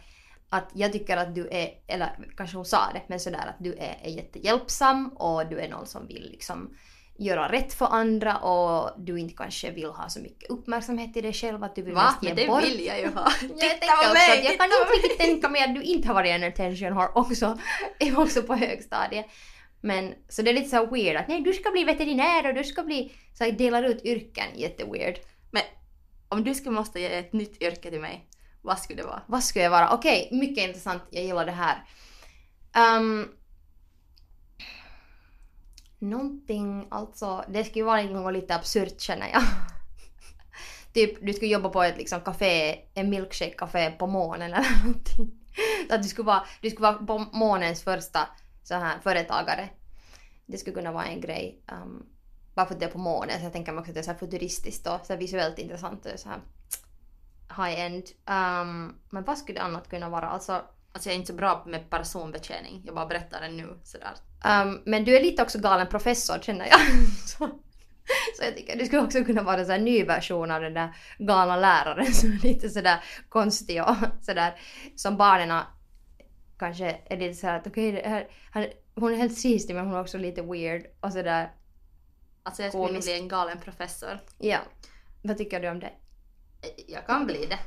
att 0.49 0.69
jag 0.73 0.91
tycker 0.91 1.17
att 1.17 1.35
du 1.35 1.47
är, 1.51 1.69
eller 1.87 2.09
kanske 2.37 2.57
hon 2.57 2.65
sa 2.65 2.91
det, 2.93 3.01
men 3.07 3.19
sådär 3.19 3.47
att 3.47 3.59
du 3.59 3.73
är, 3.73 3.99
är 4.03 4.09
jättehjälpsam 4.09 5.07
och 5.07 5.47
du 5.49 5.59
är 5.59 5.69
någon 5.69 5.85
som 5.85 6.07
vill 6.07 6.29
liksom 6.31 6.77
göra 7.25 7.51
rätt 7.51 7.73
för 7.73 7.85
andra 7.85 8.37
och 8.37 8.91
du 8.97 9.19
inte 9.19 9.33
kanske 9.33 9.71
vill 9.71 9.85
ha 9.85 10.09
så 10.09 10.19
mycket 10.19 10.49
uppmärksamhet 10.49 11.13
till 11.13 11.23
dig 11.23 11.33
själv 11.33 11.63
att 11.63 11.75
du 11.75 11.81
vill 11.81 11.93
Va? 11.93 12.03
mest 12.03 12.23
ge 12.23 12.29
Men 12.29 12.35
det 12.37 12.47
bort. 12.47 12.63
vill 12.63 12.85
jag 12.85 12.99
ju 12.99 13.07
ha. 13.07 13.31
Jag 13.41 13.49
Titta 13.59 13.69
tänker 13.69 13.87
på 13.87 13.93
också 14.01 14.13
mig! 14.13 14.39
att 14.39 14.43
jag 14.45 14.57
kan 14.57 14.65
inte 14.65 14.93
riktigt 14.93 15.19
tänka 15.19 15.49
mig 15.49 15.63
att 15.63 15.75
du 15.75 15.81
inte 15.81 16.07
har 16.07 16.15
varit 16.15 16.31
en 16.31 16.43
attention 16.43 16.93
har 16.93 17.17
också, 17.17 17.57
är 17.99 18.19
också 18.19 18.43
på 18.43 18.55
högstadiet. 18.55 19.25
Men 19.81 20.13
så 20.29 20.41
det 20.41 20.49
är 20.51 20.53
lite 20.53 20.69
så 20.69 20.85
weird 20.85 21.15
att 21.17 21.27
nej 21.27 21.41
du 21.41 21.53
ska 21.53 21.71
bli 21.71 21.83
veterinär 21.83 22.47
och 22.47 22.53
du 22.53 22.63
ska 22.63 22.83
bli 22.83 23.11
så 23.37 23.43
här, 23.43 23.51
delar 23.51 23.83
ut 23.83 24.05
yrken, 24.05 24.45
jätteweird. 24.55 25.15
Men 25.51 25.63
om 26.29 26.43
du 26.43 26.53
skulle 26.55 26.75
måste 26.75 26.99
ge 26.99 27.13
ett 27.13 27.33
nytt 27.33 27.61
yrke 27.61 27.89
till 27.89 27.99
mig, 28.01 28.27
vad 28.61 28.79
skulle 28.79 29.01
det 29.01 29.07
vara? 29.07 29.21
Vad 29.27 29.43
skulle 29.43 29.63
jag 29.63 29.71
vara? 29.71 29.93
Okej, 29.93 30.29
mycket 30.31 30.63
intressant, 30.67 31.03
jag 31.09 31.23
gillar 31.23 31.45
det 31.45 31.51
här. 31.51 31.83
Um, 32.97 33.27
någonting, 36.01 36.87
alltså 36.91 37.45
det 37.47 37.63
skulle 37.63 37.85
vara 37.85 38.03
något 38.03 38.33
lite 38.33 38.55
absurt 38.55 39.01
känner 39.01 39.27
jag. 39.27 39.43
typ 40.93 41.25
du 41.25 41.33
skulle 41.33 41.51
jobba 41.51 41.69
på 41.69 41.83
ett 41.83 41.97
liksom 41.97 42.21
café, 42.21 42.79
en 42.93 43.13
milkshake-café 43.13 43.91
på 43.91 44.07
månen 44.07 44.53
eller 44.53 44.79
någonting. 44.83 45.31
Så 45.89 45.95
att 45.95 46.03
du 46.03 46.09
skulle 46.09 46.25
vara, 46.25 46.43
du 46.61 46.69
skulle 46.69 46.87
vara 46.87 47.05
på 47.05 47.17
månens 47.17 47.83
första 47.83 48.27
så 48.63 48.73
här 48.75 48.99
företagare. 48.99 49.69
Det 50.45 50.57
skulle 50.57 50.75
kunna 50.75 50.91
vara 50.91 51.05
en 51.05 51.21
grej. 51.21 51.63
Um, 51.71 52.05
bara 52.55 52.65
för 52.65 52.73
att 52.73 52.79
det 52.79 52.85
är 52.85 52.91
på 52.91 52.97
månen 52.97 53.39
så 53.39 53.45
jag 53.45 53.53
tänker 53.53 53.71
mig 53.71 53.79
också 53.79 53.91
att 53.91 53.95
det 53.95 54.01
är 54.01 54.03
så 54.03 54.11
här 54.11 54.17
futuristiskt 54.17 54.87
och 54.87 54.99
så 55.05 55.13
här 55.13 55.19
visuellt 55.19 55.59
intressant 55.59 56.05
och 56.05 56.19
så 56.19 56.29
här 56.29 56.41
high-end. 57.57 58.03
Um, 58.25 58.99
men 59.09 59.23
vad 59.23 59.37
skulle 59.37 59.59
det 59.59 59.63
annat 59.63 59.89
kunna 59.89 60.09
vara? 60.09 60.29
Alltså, 60.29 60.61
Alltså 60.93 61.09
jag 61.09 61.13
är 61.13 61.19
inte 61.19 61.27
så 61.31 61.37
bra 61.37 61.63
med 61.67 61.89
personbetjäning, 61.89 62.81
jag 62.85 62.95
bara 62.95 63.05
berättar 63.05 63.41
det 63.41 63.47
nu 63.47 63.79
sådär. 63.83 64.11
um, 64.63 64.81
men 64.85 65.03
du 65.05 65.17
är 65.17 65.21
lite 65.23 65.41
också 65.43 65.59
galen 65.59 65.87
professor 65.87 66.39
känner 66.41 66.65
jag. 66.65 66.79
så, 67.27 67.37
så 68.37 68.43
jag 68.43 68.55
tycker 68.57 68.77
du 68.77 68.85
skulle 68.85 69.01
också 69.01 69.23
kunna 69.23 69.43
vara 69.43 69.59
en 69.59 69.65
sån 69.65 69.85
ny 69.85 70.03
version 70.03 70.51
av 70.51 70.61
den 70.61 70.73
där 70.73 70.95
galna 71.19 71.55
läraren 71.55 72.13
som 72.13 72.31
är 72.31 72.37
lite 72.43 72.69
sådär 72.69 73.03
konstig 73.29 73.81
och 73.83 73.95
sådär 74.21 74.59
som 74.95 75.17
barnen 75.17 75.59
kanske 76.59 76.99
är 77.05 77.17
lite 77.17 77.33
såhär 77.33 77.57
att 77.59 77.67
okej, 77.67 78.01
här- 78.05 78.27
han- 78.51 78.65
hon 78.95 79.13
är 79.13 79.17
helt 79.17 79.37
sistig 79.37 79.75
men 79.75 79.85
hon 79.85 79.95
är 79.95 80.01
också 80.01 80.17
lite 80.17 80.41
weird 80.41 80.85
och 80.99 81.13
sådär. 81.13 81.51
Alltså 82.43 82.63
jag 82.63 82.71
skulle 82.71 82.99
bli 82.99 83.13
en 83.19 83.27
galen 83.27 83.57
professor. 83.59 84.19
Ja. 84.37 84.57
Vad 85.21 85.37
tycker 85.37 85.59
du 85.59 85.69
om 85.69 85.79
det? 85.79 85.91
Jag 86.87 87.05
kan 87.07 87.25
bli 87.25 87.45
det. 87.45 87.59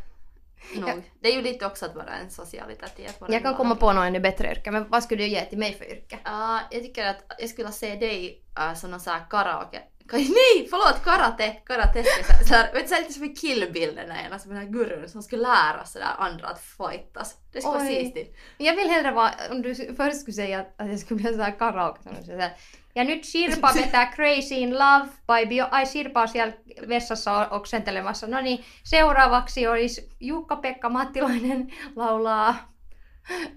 Nog. 0.75 0.89
Ja. 0.89 0.95
Det 1.21 1.29
är 1.29 1.37
ju 1.37 1.43
lite 1.43 1.67
också 1.67 1.87
att 1.87 1.95
vara 1.95 2.11
en 2.23 2.31
socialitet. 2.31 3.21
Vara 3.21 3.33
Jag 3.33 3.43
kan 3.43 3.55
komma 3.55 3.77
på 3.77 3.93
något 3.93 4.05
ännu 4.05 4.21
bättre 4.21 4.51
yrke 4.51 4.71
men 4.71 4.89
vad 4.89 5.03
skulle 5.03 5.23
du 5.23 5.29
ge 5.29 5.45
till 5.45 5.59
mig 5.59 5.75
för 5.75 5.85
yrke? 5.85 6.19
Ja, 6.25 6.61
jag 6.71 6.83
tycker 6.83 7.07
att 7.07 7.25
jag 7.39 7.51
skulle 7.51 7.73
se 7.73 7.95
dig 7.95 8.43
uh, 8.59 8.75
som 8.75 8.91
någon 8.91 9.01
sån 9.01 9.13
här 9.13 9.25
karaoke... 9.31 9.81
Ka- 10.09 10.17
Nej! 10.19 10.69
Förlåt! 10.71 11.05
Karate! 11.05 12.05
Så, 12.49 12.55
här, 12.55 12.73
vet 12.73 12.89
du, 12.89 12.97
lite 12.97 13.13
som 13.13 13.25
i 13.25 13.35
Kill-bilden 13.37 14.11
eller 14.11 14.39
som 14.39 14.51
den 14.51 14.61
här 14.61 14.69
gurun 14.69 15.09
som 15.09 15.23
skulle 15.23 15.43
lära 15.43 15.85
sådär 15.85 16.07
andra 16.19 16.49
att 16.49 16.61
fightas. 16.61 17.37
Det 17.53 17.61
skulle 17.61 17.79
vara 17.79 17.87
siisti. 17.87 18.27
Jag 18.59 18.77
vill 18.77 18.89
hellre 18.89 19.13
vara, 19.13 19.31
om 19.51 19.63
du 19.63 19.75
först 19.75 20.21
skulle 20.21 20.35
säga 20.35 20.61
att, 20.61 20.81
att 20.81 20.91
jag 20.91 20.99
skulle 21.01 21.21
bli 21.21 21.29
en 21.29 21.35
sån 21.35 21.45
här 21.45 21.59
karaoke 21.59 22.03
som 22.03 22.13
du 22.21 22.25
säger 22.25 22.53
ja 22.95 23.05
nyt 23.05 23.25
Sirpa 23.25 23.75
vetää 23.75 24.13
Crazy 24.15 24.55
in 24.55 24.79
Love 24.79 25.09
by 25.27 25.49
Bio... 25.49 25.69
Ai 25.71 25.87
Sirpa 25.87 26.23
on 26.23 26.29
siellä 26.29 26.55
vessassa 26.89 27.49
oksentelemassa. 27.49 28.27
No 28.27 28.41
niin, 28.41 28.65
seuraavaksi 28.85 29.67
olisi 29.67 30.09
Jukka-Pekka 30.21 30.89
Mattilainen 30.89 31.73
laulaa 31.97 32.75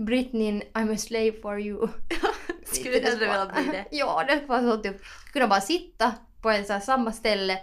Britneyn 0.04 0.62
I'm 0.80 0.93
a 0.93 0.97
slave 0.97 1.32
for 1.41 1.60
you. 1.60 1.89
Skulle 2.73 3.00
du 3.00 3.04
hellre 3.04 3.26
vilja 3.26 3.45
bli 3.45 3.71
det? 3.71 3.86
ja, 3.91 4.23
det 4.28 4.47
var 4.47 4.62
så 4.62 4.78
typ, 4.78 5.02
kunna 5.34 5.47
bara 5.47 5.62
sitta 5.62 6.13
på 6.41 6.50
en 6.50 6.65
så 6.65 6.73
här 6.73 6.80
samma 6.80 7.12
ställe, 7.12 7.60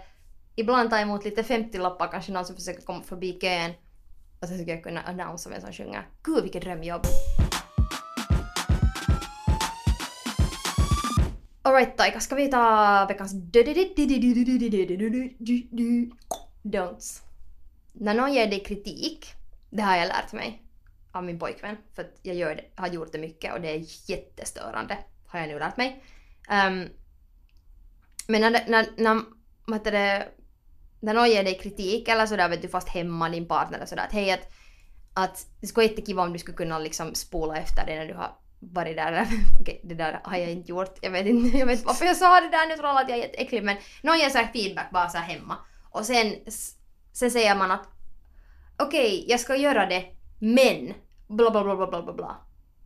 ibland 0.55 0.89
ta 0.89 0.99
emot 0.99 1.25
lite 1.25 1.41
50-lappar, 1.41 2.11
kanske 2.11 2.31
någon 2.31 2.45
som 2.45 2.55
försöker 2.55 2.81
komma 2.81 3.03
förbi 3.03 3.39
kön. 3.41 3.71
Och 4.41 4.47
sen 4.47 4.57
skulle 4.57 4.71
jag 4.71 4.83
kunna 4.83 5.01
annonsera 5.01 5.53
vem 5.53 5.61
som 5.61 5.73
sjunger. 5.73 6.07
Gud 6.23 6.43
vilket 6.43 6.61
drömjobb! 6.61 7.05
Alright 11.65 11.97
Taika, 11.97 12.19
ska 12.19 12.35
vi 12.35 12.51
ta 12.51 13.05
veckans 13.09 13.33
don'ts? 16.63 17.21
När 17.93 18.13
någon 18.13 18.33
ger 18.33 18.47
dig 18.47 18.63
kritik, 18.63 19.33
det 19.69 19.81
har 19.81 19.97
jag 19.97 20.07
lärt 20.07 20.33
mig 20.33 20.63
av 21.11 21.23
min 21.23 21.39
pojkvän, 21.39 21.77
för 21.95 22.01
att 22.01 22.19
jag 22.21 22.35
gör 22.35 22.55
det, 22.55 22.63
har 22.75 22.87
gjort 22.87 23.11
det 23.11 23.17
mycket 23.17 23.53
och 23.53 23.61
det 23.61 23.69
är 23.69 24.09
jättestörande, 24.09 24.97
har 25.27 25.39
jag 25.39 25.49
nu 25.49 25.59
lärt 25.59 25.77
mig. 25.77 26.03
Um, 26.49 26.89
men 28.27 28.41
när, 28.41 28.51
när, 28.51 28.87
när, 28.97 29.21
vad 29.65 29.79
heter 29.79 29.91
det, 29.91 30.27
när 30.99 31.13
någon 31.13 31.29
ger 31.29 31.43
dig 31.43 31.57
kritik 31.57 32.07
eller 32.07 32.25
sådär 32.25 32.49
vet 32.49 32.61
du 32.61 32.67
fast 32.67 32.89
hemma 32.89 33.29
din 33.29 33.47
partner 33.47 33.81
och 33.81 33.89
sådär 33.89 34.03
att 34.03 34.13
hej 34.13 34.31
att, 34.31 34.51
att 35.13 35.47
det 35.61 35.67
skulle 35.67 35.85
vara 35.85 35.91
jättekiva 35.91 36.23
om 36.23 36.33
du 36.33 36.39
skulle 36.39 36.57
kunna 36.57 36.79
liksom 36.79 37.15
spola 37.15 37.57
efter 37.57 37.85
det 37.85 37.95
när 37.95 38.07
du 38.07 38.13
har 38.13 38.44
varit 38.73 38.95
där. 38.95 39.27
Okej, 39.59 39.81
det 39.83 39.95
där 39.95 40.21
har 40.23 40.37
jag 40.37 40.51
inte 40.51 40.69
gjort. 40.69 40.97
Jag 41.01 41.11
vet 41.11 41.25
inte, 41.25 41.57
jag 41.57 41.65
vet 41.65 41.77
inte 41.77 41.87
varför 41.87 42.05
jag 42.05 42.17
sa 42.17 42.41
det 42.41 42.49
där 42.49 42.67
nu 42.67 42.75
tror 42.75 42.87
alla 42.87 42.99
att 42.99 43.09
jag 43.09 43.17
är 43.17 43.23
jätteäcklig 43.23 43.63
men 43.63 43.77
någon 44.01 44.19
ger 44.19 44.29
såhär 44.29 44.51
feedback 44.53 44.91
bara 44.91 45.09
så 45.09 45.17
här 45.17 45.33
hemma 45.33 45.57
och 45.91 46.05
sen, 46.05 46.35
sen 47.13 47.31
säger 47.31 47.55
man 47.55 47.71
att 47.71 47.87
okej, 48.77 49.25
jag 49.27 49.39
ska 49.39 49.55
göra 49.55 49.85
det 49.85 50.05
men 50.39 50.93
bla 51.27 51.51
bla 51.51 51.63
bla 51.63 51.87
bla 51.87 52.01
bla 52.01 52.13
bla. 52.13 52.37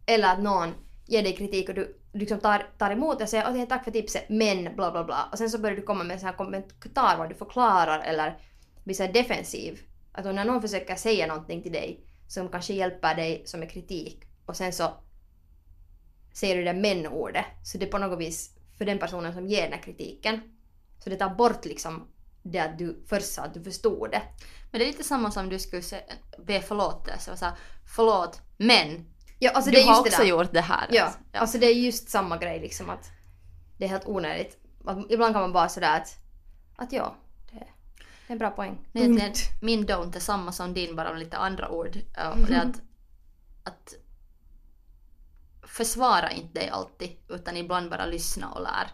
Eller 0.06 0.34
att 0.34 0.40
någon 0.40 0.74
ger 1.08 1.24
dig 1.24 1.36
kritik 1.36 1.70
och 1.70 1.76
du 1.76 2.00
liksom 2.14 2.40
tar, 2.40 2.66
tar 2.78 2.92
emot 2.92 3.18
det 3.18 3.24
och 3.24 3.30
säger 3.30 3.50
okej 3.50 3.68
tack 3.68 3.84
för 3.84 3.92
tipset 3.92 4.30
men 4.30 4.76
bla 4.76 4.92
bla 4.92 5.04
bla 5.04 5.30
och 5.32 5.38
sen 5.38 5.50
så 5.50 5.58
börjar 5.58 5.76
du 5.76 5.82
komma 5.82 6.04
med 6.04 6.18
en 6.18 6.26
här 6.26 6.34
kommentar 6.34 7.18
var 7.18 7.28
du 7.28 7.36
förklarar 7.36 8.00
eller 8.00 8.38
blir 8.84 8.96
så 8.96 9.04
här 9.04 9.14
defensiv. 9.14 9.80
Att 10.12 10.26
när 10.26 10.46
någon 10.46 10.62
försöker 10.62 10.96
säga 10.96 11.28
någonting 11.28 11.64
till 11.64 11.72
dig 11.72 12.06
som 12.28 12.50
kanske 12.50 12.74
hjälper 12.74 13.16
dig 13.16 13.44
som 13.46 13.62
är 13.62 13.70
kritik 13.70 14.24
och 14.46 14.56
sen 14.56 14.74
så 14.74 14.84
säger 16.34 16.56
du 16.56 16.64
det 16.64 16.74
men-ordet 16.74 17.46
så 17.64 17.78
det 17.78 17.86
är 17.86 17.92
på 17.92 17.98
något 17.98 18.20
vis 18.20 18.56
för 18.78 18.86
den 18.86 19.00
personen 19.00 19.34
som 19.34 19.48
ger 19.48 19.64
den 19.64 19.74
här 19.74 19.82
kritiken 19.82 20.40
så 21.04 21.10
det 21.10 21.16
tar 21.16 21.30
bort 21.36 21.66
liksom 21.66 22.08
det 22.44 22.60
att 22.60 22.78
du 22.78 23.04
först 23.08 23.34
sa 23.34 23.42
att 23.42 23.54
du 23.54 23.64
förstod 23.64 24.12
det. 24.12 24.22
Men 24.72 24.80
det 24.80 24.86
är 24.86 24.88
lite 24.88 25.04
samma 25.04 25.32
som 25.32 25.50
du 25.50 25.60
skulle 25.60 25.84
be 26.46 26.62
förlåtelse. 26.62 27.32
och 27.32 27.38
här, 27.40 27.54
Förlåt, 27.96 28.42
men 28.58 29.06
Ja, 29.40 29.52
alltså 29.52 29.72
du 29.72 29.76
det 29.76 29.82
är 29.82 29.86
har 29.88 29.94
det 29.94 30.00
också 30.10 30.22
där. 30.22 30.30
gjort 30.30 30.54
det 30.54 30.62
här. 30.62 30.88
Ja, 30.92 31.04
alltså. 31.04 31.20
Ja. 31.32 31.40
alltså 31.40 31.58
det 31.58 31.66
är 31.66 31.74
just 31.74 32.10
samma 32.10 32.38
grej 32.38 32.60
liksom 32.60 32.90
att 32.90 33.12
det 33.78 33.86
är 33.86 33.90
helt 33.90 34.08
onödigt. 34.08 34.58
Att 34.86 34.98
ibland 35.12 35.34
kan 35.34 35.42
man 35.42 35.54
bara 35.54 35.70
sådär 35.70 35.98
att, 35.98 36.18
att 36.76 36.92
ja, 36.92 37.16
det 37.52 37.58
är 37.58 37.68
en 38.28 38.38
bra 38.38 38.50
poäng. 38.50 38.78
Nej, 38.92 39.04
egentligen, 39.04 39.34
min 39.62 39.86
don't 39.88 40.16
är 40.16 40.20
samma 40.20 40.52
som 40.52 40.74
din 40.74 40.96
bara 40.96 41.10
med 41.10 41.20
lite 41.20 41.38
andra 41.38 41.70
ord. 41.70 41.98
Ja, 42.16 42.32
och 42.32 42.38
det 42.48 42.54
är 42.54 42.62
att, 42.62 42.82
att 43.64 43.94
försvara 45.80 46.32
inte 46.32 46.60
dig 46.60 46.70
alltid 46.70 47.10
utan 47.30 47.58
ibland 47.58 47.90
bara 47.90 48.06
lyssna 48.06 48.52
och 48.52 48.62
lär. 48.62 48.88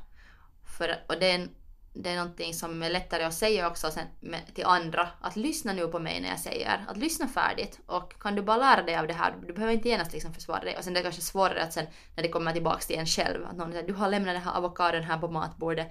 För, 0.78 1.04
och 1.08 1.19
det 1.19 1.32
är, 1.32 1.48
det 1.93 2.10
är 2.10 2.15
någonting 2.15 2.54
som 2.54 2.84
är 2.84 2.89
lättare 2.89 3.24
att 3.24 3.34
säga 3.34 3.67
också 3.67 3.91
sen 3.91 4.08
med, 4.19 4.56
till 4.56 4.65
andra. 4.65 5.08
Att 5.21 5.36
lyssna 5.36 5.74
nu 5.74 5.88
på 5.88 6.00
mig 6.00 6.21
när 6.21 6.30
jag 6.30 6.39
säger. 6.39 6.86
Att 6.88 6.98
lyssna 6.98 7.28
färdigt. 7.28 7.80
Och 7.86 8.21
kan 8.21 8.36
du 8.36 8.41
bara 8.41 8.58
lära 8.58 8.84
dig 8.84 8.98
av 8.98 9.08
det 9.08 9.13
här, 9.13 9.36
du 9.48 9.54
behöver 9.54 9.74
inte 9.74 9.89
genast 9.89 10.13
liksom 10.13 10.34
försvara 10.34 10.60
dig. 10.60 10.78
Och 10.78 10.84
sen 10.84 10.93
det 10.93 11.00
är 11.00 11.04
kanske 11.04 11.21
svårare 11.21 11.63
att 11.63 11.74
sen 11.74 11.86
när 12.15 12.24
det 12.24 12.30
kommer 12.30 12.54
tillbaka 12.54 12.80
till 12.80 13.00
en 13.00 13.06
själv. 13.06 13.45
Att 13.45 13.58
någon 13.58 13.71
säger 13.71 13.88
du 13.88 13.93
har 13.93 14.10
lämnat 14.10 14.36
den 14.36 14.43
här 14.43 14.58
avokadon 14.58 15.04
här 15.04 15.17
på 15.17 15.28
matbordet. 15.28 15.88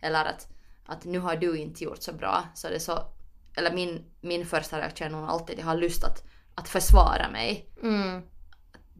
Eller 0.00 0.24
att, 0.24 0.48
att 0.86 1.04
nu 1.04 1.18
har 1.18 1.36
du 1.36 1.58
inte 1.58 1.84
gjort 1.84 2.02
så 2.02 2.12
bra. 2.12 2.44
Så 2.54 2.68
det 2.68 2.74
är 2.74 2.78
så, 2.78 2.98
eller 3.56 3.72
min, 3.72 4.04
min 4.20 4.46
första 4.46 4.78
reaktion 4.78 5.06
är 5.06 5.10
nog 5.10 5.30
alltid 5.30 5.54
att 5.54 5.60
jag 5.60 5.66
har 5.66 5.76
lust 5.76 6.04
att, 6.04 6.24
att 6.54 6.68
försvara 6.68 7.30
mig. 7.30 7.68
Mm. 7.82 8.22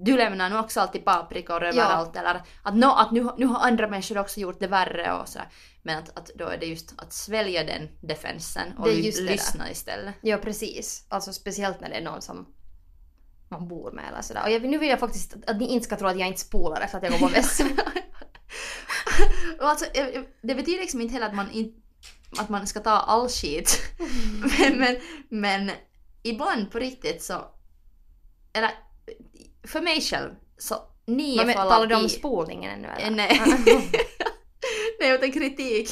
Du 0.04 0.16
lämnar 0.16 0.50
nu 0.50 0.58
också 0.58 0.80
alltid 0.80 1.04
paprikor 1.04 1.62
Ja. 1.62 1.68
överallt 1.68 2.16
eller 2.16 2.42
att, 2.62 2.74
no, 2.74 2.86
att 2.86 3.10
nu, 3.12 3.28
nu 3.38 3.46
har 3.46 3.60
andra 3.66 3.88
människor 3.88 4.18
också 4.18 4.40
gjort 4.40 4.60
det 4.60 4.66
värre 4.66 5.12
och 5.12 5.28
sådär. 5.28 5.48
Men 5.82 5.98
att, 5.98 6.18
att 6.18 6.30
då 6.34 6.46
är 6.46 6.58
det 6.58 6.66
just 6.66 6.94
att 6.96 7.12
svälja 7.12 7.64
den 7.64 7.88
defensen 8.00 8.78
och 8.78 8.88
lyssna 8.88 9.70
istället. 9.70 10.14
Ja, 10.20 10.36
precis. 10.36 11.06
Alltså 11.08 11.32
speciellt 11.32 11.80
när 11.80 11.88
det 11.88 11.94
är 11.94 12.02
någon 12.02 12.22
som 12.22 12.46
man 13.48 13.68
bor 13.68 13.92
med 13.92 14.04
eller 14.08 14.22
sådär. 14.22 14.42
Och 14.42 14.50
jag, 14.50 14.62
nu 14.62 14.78
vill 14.78 14.88
jag 14.88 15.00
faktiskt 15.00 15.34
att, 15.34 15.50
att 15.50 15.58
ni 15.58 15.66
inte 15.68 15.84
ska 15.84 15.96
tro 15.96 16.08
att 16.08 16.18
jag 16.18 16.28
inte 16.28 16.40
spolar 16.40 16.80
efter 16.80 16.98
att 16.98 17.04
jag 17.04 17.12
går 17.12 17.18
på 17.18 17.34
vässan. 17.34 17.70
alltså, 19.60 19.84
det 20.42 20.54
betyder 20.54 20.78
liksom 20.78 21.00
inte 21.00 21.14
heller 21.14 21.26
att 21.26 21.34
man, 21.34 21.50
in, 21.50 21.82
att 22.38 22.48
man 22.48 22.66
ska 22.66 22.80
ta 22.80 22.90
all 22.90 23.28
skit. 23.28 23.82
men, 24.58 24.78
men, 24.78 24.96
men 25.28 25.70
ibland 26.22 26.70
på 26.72 26.78
riktigt 26.78 27.22
så... 27.22 27.44
Eller 28.52 28.70
för 29.64 29.80
mig 29.80 30.00
själv 30.00 30.30
så 30.58 30.74
nio 31.06 31.44
Men 31.44 31.54
fall 31.54 31.68
talar 31.68 31.82
av 31.82 31.88
du 31.88 31.94
om 31.94 32.08
tio- 32.08 32.18
spolningen 32.18 32.70
ännu 32.70 32.88
eller? 32.88 33.10
Nej. 33.10 33.40
Nej, 35.00 35.14
utan 35.14 35.32
kritik. 35.32 35.88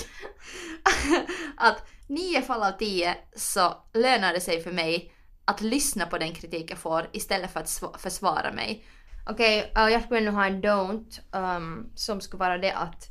att 1.57 1.85
nio 2.07 2.43
fall 2.43 2.63
av 2.63 2.79
tio 2.79 3.17
så 3.37 3.75
lönar 3.93 4.33
det 4.33 4.41
sig 4.41 4.63
för 4.63 4.73
mig 4.73 5.13
att 5.45 5.61
lyssna 5.61 6.07
på 6.07 6.19
den 6.19 6.33
kritik 6.35 6.71
jag 6.71 6.79
får 6.79 7.09
istället 7.13 7.53
för 7.53 7.61
att 7.61 7.67
sva- 7.67 7.99
försvara 7.99 8.53
mig. 8.53 8.85
Okej, 9.27 9.73
uh, 9.79 9.89
jag 9.93 10.03
skulle 10.03 10.21
nu 10.21 10.31
ha 10.31 10.47
en 10.47 10.63
don't 10.63 11.21
um, 11.57 11.93
som 11.95 12.21
skulle 12.21 12.39
vara 12.39 12.59
det 12.59 12.73
att... 12.73 13.09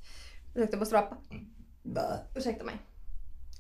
Ursäkta, 0.55 0.73
jag 0.75 0.79
måste 0.79 0.95
rappa. 0.95 1.17
Ursäkta 2.35 2.63
mig. 2.63 2.75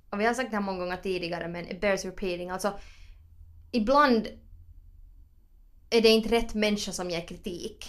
Och 0.09 0.19
vi 0.19 0.25
har 0.25 0.33
sagt 0.33 0.51
det 0.51 0.57
här 0.57 0.63
många 0.63 0.79
gånger 0.79 0.97
tidigare 0.97 1.47
men 1.47 1.67
it 1.71 1.81
bears 1.81 2.05
repeating. 2.05 2.49
Alltså, 2.49 2.79
ibland 3.71 4.27
är 5.89 6.01
det 6.01 6.09
inte 6.09 6.29
rätt 6.29 6.53
människa 6.53 6.91
som 6.91 7.09
ger 7.09 7.27
kritik. 7.27 7.85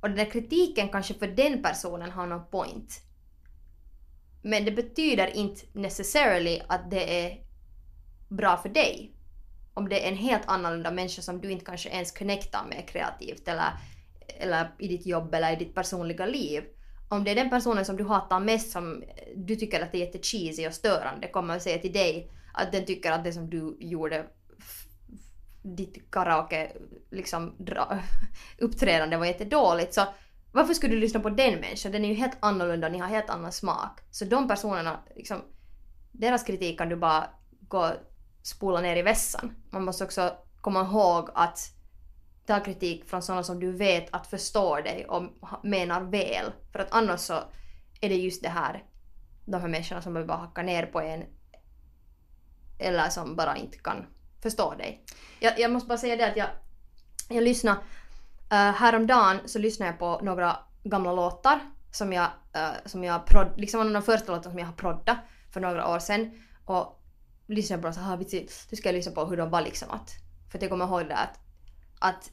Och 0.00 0.08
den 0.08 0.18
där 0.18 0.30
kritiken 0.30 0.88
kanske 0.88 1.14
för 1.14 1.26
den 1.26 1.62
personen 1.62 2.10
har 2.10 2.26
någon 2.26 2.50
point. 2.50 3.00
Men 4.42 4.64
det 4.64 4.70
betyder 4.70 5.36
inte 5.36 5.66
necessarily 5.72 6.60
att 6.68 6.90
det 6.90 7.24
är 7.24 7.38
bra 8.28 8.56
för 8.56 8.68
dig. 8.68 9.12
Om 9.74 9.88
det 9.88 10.04
är 10.04 10.08
en 10.08 10.16
helt 10.16 10.42
annorlunda 10.46 10.90
människa 10.90 11.22
som 11.22 11.40
du 11.40 11.50
inte 11.50 11.64
kanske 11.64 11.88
ens 11.88 12.12
connectar 12.12 12.66
med 12.68 12.88
kreativt 12.88 13.48
eller, 13.48 13.70
eller 14.38 14.74
i 14.78 14.88
ditt 14.88 15.06
jobb 15.06 15.34
eller 15.34 15.52
i 15.52 15.56
ditt 15.56 15.74
personliga 15.74 16.26
liv. 16.26 16.64
Om 17.08 17.24
det 17.24 17.30
är 17.30 17.34
den 17.34 17.50
personen 17.50 17.84
som 17.84 17.96
du 17.96 18.04
hatar 18.04 18.40
mest 18.40 18.70
som 18.70 19.04
du 19.36 19.56
tycker 19.56 19.82
att 19.82 19.92
det 19.92 19.98
är 19.98 20.06
jättecheesy 20.06 20.66
och 20.66 20.74
störande 20.74 21.28
kommer 21.28 21.56
att 21.56 21.62
säga 21.62 21.78
till 21.78 21.92
dig 21.92 22.30
att 22.54 22.72
den 22.72 22.84
tycker 22.84 23.12
att 23.12 23.24
det 23.24 23.32
som 23.32 23.50
du 23.50 23.76
gjorde 23.80 24.26
ditt 25.62 26.10
karaoke 26.10 26.72
liksom 27.10 27.54
dra, 27.58 27.98
uppträdande 28.58 29.16
var 29.16 29.26
jättedåligt 29.26 29.94
så 29.94 30.02
varför 30.52 30.74
skulle 30.74 30.94
du 30.94 31.00
lyssna 31.00 31.20
på 31.20 31.30
den 31.30 31.60
människan? 31.60 31.92
Den 31.92 32.04
är 32.04 32.08
ju 32.08 32.14
helt 32.14 32.36
annorlunda, 32.40 32.88
ni 32.88 32.98
har 32.98 33.08
helt 33.08 33.30
annan 33.30 33.52
smak. 33.52 34.00
Så 34.10 34.24
de 34.24 34.48
personerna, 34.48 35.00
liksom, 35.16 35.42
deras 36.12 36.44
kritik 36.44 36.78
kan 36.78 36.88
du 36.88 36.96
bara 36.96 37.30
gå 37.60 37.78
och 37.78 37.92
spola 38.42 38.80
ner 38.80 38.96
i 38.96 39.02
vässan. 39.02 39.54
Man 39.70 39.84
måste 39.84 40.04
också 40.04 40.36
komma 40.60 40.80
ihåg 40.80 41.30
att 41.34 41.58
ta 42.46 42.60
kritik 42.60 43.04
från 43.08 43.22
sådana 43.22 43.42
som 43.42 43.60
du 43.60 43.72
vet 43.72 44.14
att 44.14 44.26
förstår 44.26 44.82
dig 44.82 45.06
och 45.06 45.22
menar 45.62 46.00
väl. 46.00 46.52
För 46.72 46.78
att 46.78 46.92
annars 46.92 47.20
så 47.20 47.38
är 48.00 48.08
det 48.08 48.16
just 48.16 48.42
det 48.42 48.48
här, 48.48 48.84
de 49.44 49.60
här 49.60 49.68
människorna 49.68 50.02
som 50.02 50.26
bara 50.26 50.38
hackar 50.38 50.62
ner 50.62 50.86
på 50.86 51.00
en 51.00 51.24
eller 52.78 53.08
som 53.08 53.36
bara 53.36 53.56
inte 53.56 53.78
kan 53.78 54.06
förstå 54.42 54.74
dig. 54.74 55.04
Jag, 55.40 55.58
jag 55.58 55.70
måste 55.70 55.88
bara 55.88 55.98
säga 55.98 56.16
det 56.16 56.30
att 56.30 56.36
jag, 56.36 56.48
jag 57.28 57.42
lyssnade, 57.42 57.78
uh, 58.52 58.56
häromdagen 58.56 59.40
så 59.46 59.58
lyssnade 59.58 59.90
jag 59.90 59.98
på 59.98 60.24
några 60.24 60.56
gamla 60.84 61.12
låtar 61.12 61.60
som 61.92 62.12
jag, 62.12 62.30
uh, 62.56 62.86
som 62.86 63.04
jag 63.04 63.26
prod, 63.26 63.52
liksom 63.56 63.80
en 63.80 63.86
av 63.86 63.92
de 63.92 64.02
första 64.02 64.32
låtarna 64.32 64.50
som 64.50 64.58
jag 64.58 64.66
har 64.66 64.72
proddat 64.72 65.16
för 65.52 65.60
några 65.60 65.88
år 65.88 65.98
sedan. 65.98 66.42
Och 66.64 67.02
lyssnade 67.46 67.82
på 67.82 67.86
dem 67.86 67.94
så 67.94 68.00
här, 68.00 68.16
vitsi, 68.16 68.48
nu 68.70 68.76
ska 68.76 68.88
jag 68.88 68.94
lyssna 68.94 69.12
på 69.12 69.24
hur 69.24 69.36
de 69.36 69.50
var 69.50 69.60
liksom 69.60 69.90
att, 69.90 70.10
för 70.50 70.58
att 70.58 70.62
jag 70.62 70.70
kommer 70.70 70.86
ihåg 70.86 71.08
det 71.08 71.16
att, 71.16 71.38
att 71.98 72.30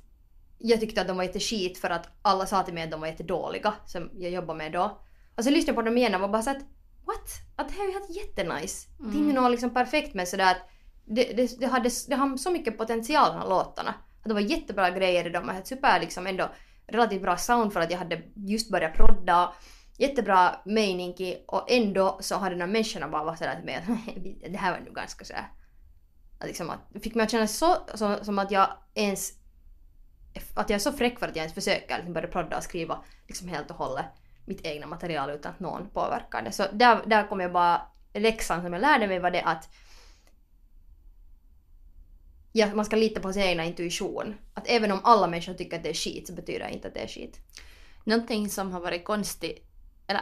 jag 0.58 0.80
tyckte 0.80 1.02
att 1.02 1.08
de 1.08 1.18
var 1.18 1.24
jätteskit 1.24 1.78
för 1.78 1.90
att 1.90 2.10
alla 2.22 2.46
sa 2.46 2.64
till 2.64 2.74
mig 2.74 2.84
att 2.84 2.92
de 2.92 3.00
var 3.00 3.08
jättedåliga 3.08 3.74
som 3.86 4.10
jag 4.14 4.32
jobbade 4.32 4.58
med 4.58 4.72
då. 4.72 5.02
Och 5.36 5.44
sen 5.44 5.54
lyssnade 5.54 5.70
jag 5.70 5.76
på 5.76 5.82
dem 5.82 5.98
igen 5.98 6.16
och 6.16 6.22
var 6.22 6.28
bara 6.28 6.42
så 6.42 6.50
att 6.50 6.64
what? 7.06 7.30
Att 7.56 7.68
det 7.70 7.74
här 7.74 7.84
är 7.84 7.88
ju 7.88 7.94
helt 7.94 8.10
jättenice. 8.10 8.88
Det 8.98 9.18
är 9.18 9.22
ju 9.22 9.34
något 9.34 9.52
liksom 9.52 9.74
perfekt 9.74 10.14
med 10.14 10.28
sådär 10.28 10.52
att 10.52 10.70
det, 11.06 11.24
det, 11.24 11.60
det, 11.60 11.66
hade, 11.66 11.90
det 12.08 12.16
hade 12.16 12.38
så 12.38 12.52
mycket 12.52 12.78
potential 12.78 13.32
de 13.32 13.40
här 13.40 13.50
låtarna. 13.50 13.94
Att 14.22 14.28
det 14.28 14.34
var 14.34 14.42
jättebra 14.42 14.90
grejer 14.90 15.28
i 15.28 15.30
dem 15.30 15.44
Jag 15.48 15.54
hade 15.54 15.66
super 15.66 16.00
liksom 16.00 16.28
ändå 16.28 16.50
relativt 16.88 17.22
bra 17.22 17.38
sound 17.38 17.74
för 17.74 17.82
att 17.82 17.92
jag 17.92 17.98
hade 17.98 18.22
just 18.36 18.72
börjat 18.72 18.94
prodda. 18.94 19.54
Jättebra 19.98 20.56
mening 20.66 21.16
och 21.48 21.72
ändå 21.72 22.18
så 22.22 22.36
hade 22.36 22.56
de 22.56 22.62
här 22.62 22.68
människorna 22.68 23.08
bara 23.08 23.24
varit 23.24 23.38
sådär 23.38 23.56
till 23.56 23.66
mig 23.66 23.76
att 23.76 24.52
det 24.52 24.58
här 24.58 24.72
var 24.72 24.80
nu 24.80 24.92
ganska 24.92 25.26
sådär 25.26 25.48
att 26.40 26.48
liksom 26.48 26.70
att, 26.70 26.80
det 26.90 27.00
fick 27.00 27.16
mig 27.16 27.24
att 27.24 27.32
känna 27.32 27.48
så, 27.48 27.78
så 27.96 28.24
som 28.24 28.40
att 28.40 28.52
jag 28.52 28.68
ens 28.94 29.34
att 30.56 30.70
jag 30.70 30.76
är 30.76 30.80
så 30.80 30.92
fräck 30.92 31.20
för 31.20 31.28
att 31.28 31.36
jag 31.36 31.44
ens 31.44 31.54
försöker 31.54 31.96
liksom 31.96 32.14
börja 32.14 32.28
prodda 32.28 32.58
och 32.58 32.64
skriva 32.64 33.04
liksom 33.28 33.48
helt 33.48 33.70
och 33.72 33.78
hållet 33.78 34.06
mitt 34.46 34.66
egna 34.66 34.88
material 34.88 35.30
utan 35.30 35.52
att 35.52 35.60
någon 35.60 35.90
påverkar 35.90 36.42
det. 36.42 36.52
Så 36.52 36.66
där, 36.72 37.04
där 37.06 37.28
kom 37.28 37.40
jag 37.40 37.52
bara, 37.52 37.82
läxan 38.14 38.62
som 38.62 38.74
jag 38.74 38.82
lärde 38.82 39.08
mig 39.08 39.20
var 39.20 39.32
det 39.32 39.42
att 39.42 39.70
ja, 42.58 42.76
man 42.76 42.86
ska 42.86 42.96
lita 42.96 43.20
på 43.20 43.34
sin 43.34 43.42
egna 43.42 43.66
intuition. 43.66 44.36
Att 44.54 44.68
även 44.68 44.92
om 44.92 45.00
alla 45.04 45.28
människor 45.28 45.54
tycker 45.54 45.78
att 45.78 45.84
det 45.84 45.90
är 45.90 45.94
skit 45.94 46.28
så 46.28 46.34
betyder 46.34 46.60
det 46.60 46.74
inte 46.74 46.88
att 46.88 46.94
det 46.94 47.00
är 47.00 47.08
skit. 47.08 47.40
Någonting 48.04 48.50
som 48.50 48.72
har 48.72 48.80
varit 48.80 49.06
konstigt, 49.06 49.64
eller 50.08 50.22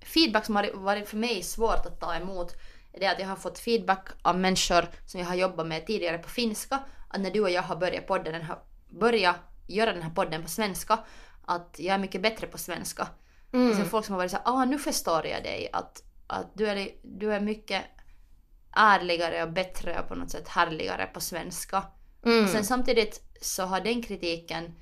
feedback 0.00 0.44
som 0.46 0.56
har 0.56 0.70
varit 0.74 1.08
för 1.08 1.16
mig 1.16 1.42
svårt 1.42 1.86
att 1.86 2.00
ta 2.00 2.14
emot, 2.14 2.52
är 2.92 3.00
det 3.00 3.06
att 3.06 3.20
jag 3.20 3.26
har 3.26 3.36
fått 3.36 3.58
feedback 3.58 4.08
av 4.22 4.38
människor 4.38 4.84
som 5.06 5.20
jag 5.20 5.26
har 5.26 5.34
jobbat 5.34 5.66
med 5.66 5.86
tidigare 5.86 6.18
på 6.18 6.28
finska, 6.28 6.78
att 7.08 7.20
när 7.20 7.30
du 7.30 7.40
och 7.40 7.50
jag 7.50 7.62
har 7.62 7.76
börjat, 7.76 8.06
podden, 8.06 8.32
den 8.32 8.42
här, 8.42 8.58
börjat 8.90 9.36
göra 9.66 9.92
den 9.92 10.02
här 10.02 10.10
podden 10.10 10.42
på 10.42 10.48
svenska, 10.48 10.98
att 11.46 11.76
jag 11.78 11.94
är 11.94 11.98
mycket 11.98 12.22
bättre 12.22 12.46
på 12.46 12.58
svenska. 12.58 13.08
Mm. 13.52 13.70
Och 13.70 13.76
sen 13.76 13.86
folk 13.86 14.04
som 14.06 14.12
har 14.12 14.18
varit 14.18 14.30
såhär, 14.30 14.44
ah 14.46 14.64
nu 14.64 14.78
förstår 14.78 15.26
jag 15.26 15.42
dig, 15.42 15.68
att, 15.72 16.02
att 16.26 16.46
du, 16.54 16.66
är, 16.66 16.88
du 17.02 17.32
är 17.32 17.40
mycket 17.40 17.84
ärligare 18.76 19.42
och 19.42 19.52
bättre 19.52 20.00
och 20.00 20.08
på 20.08 20.14
något 20.14 20.30
sätt 20.30 20.48
härligare 20.48 21.06
på 21.06 21.20
svenska. 21.20 21.84
Mm. 22.24 22.48
Sen 22.48 22.64
samtidigt 22.64 23.22
så 23.40 23.62
har 23.62 23.80
den 23.80 24.02
kritiken 24.02 24.74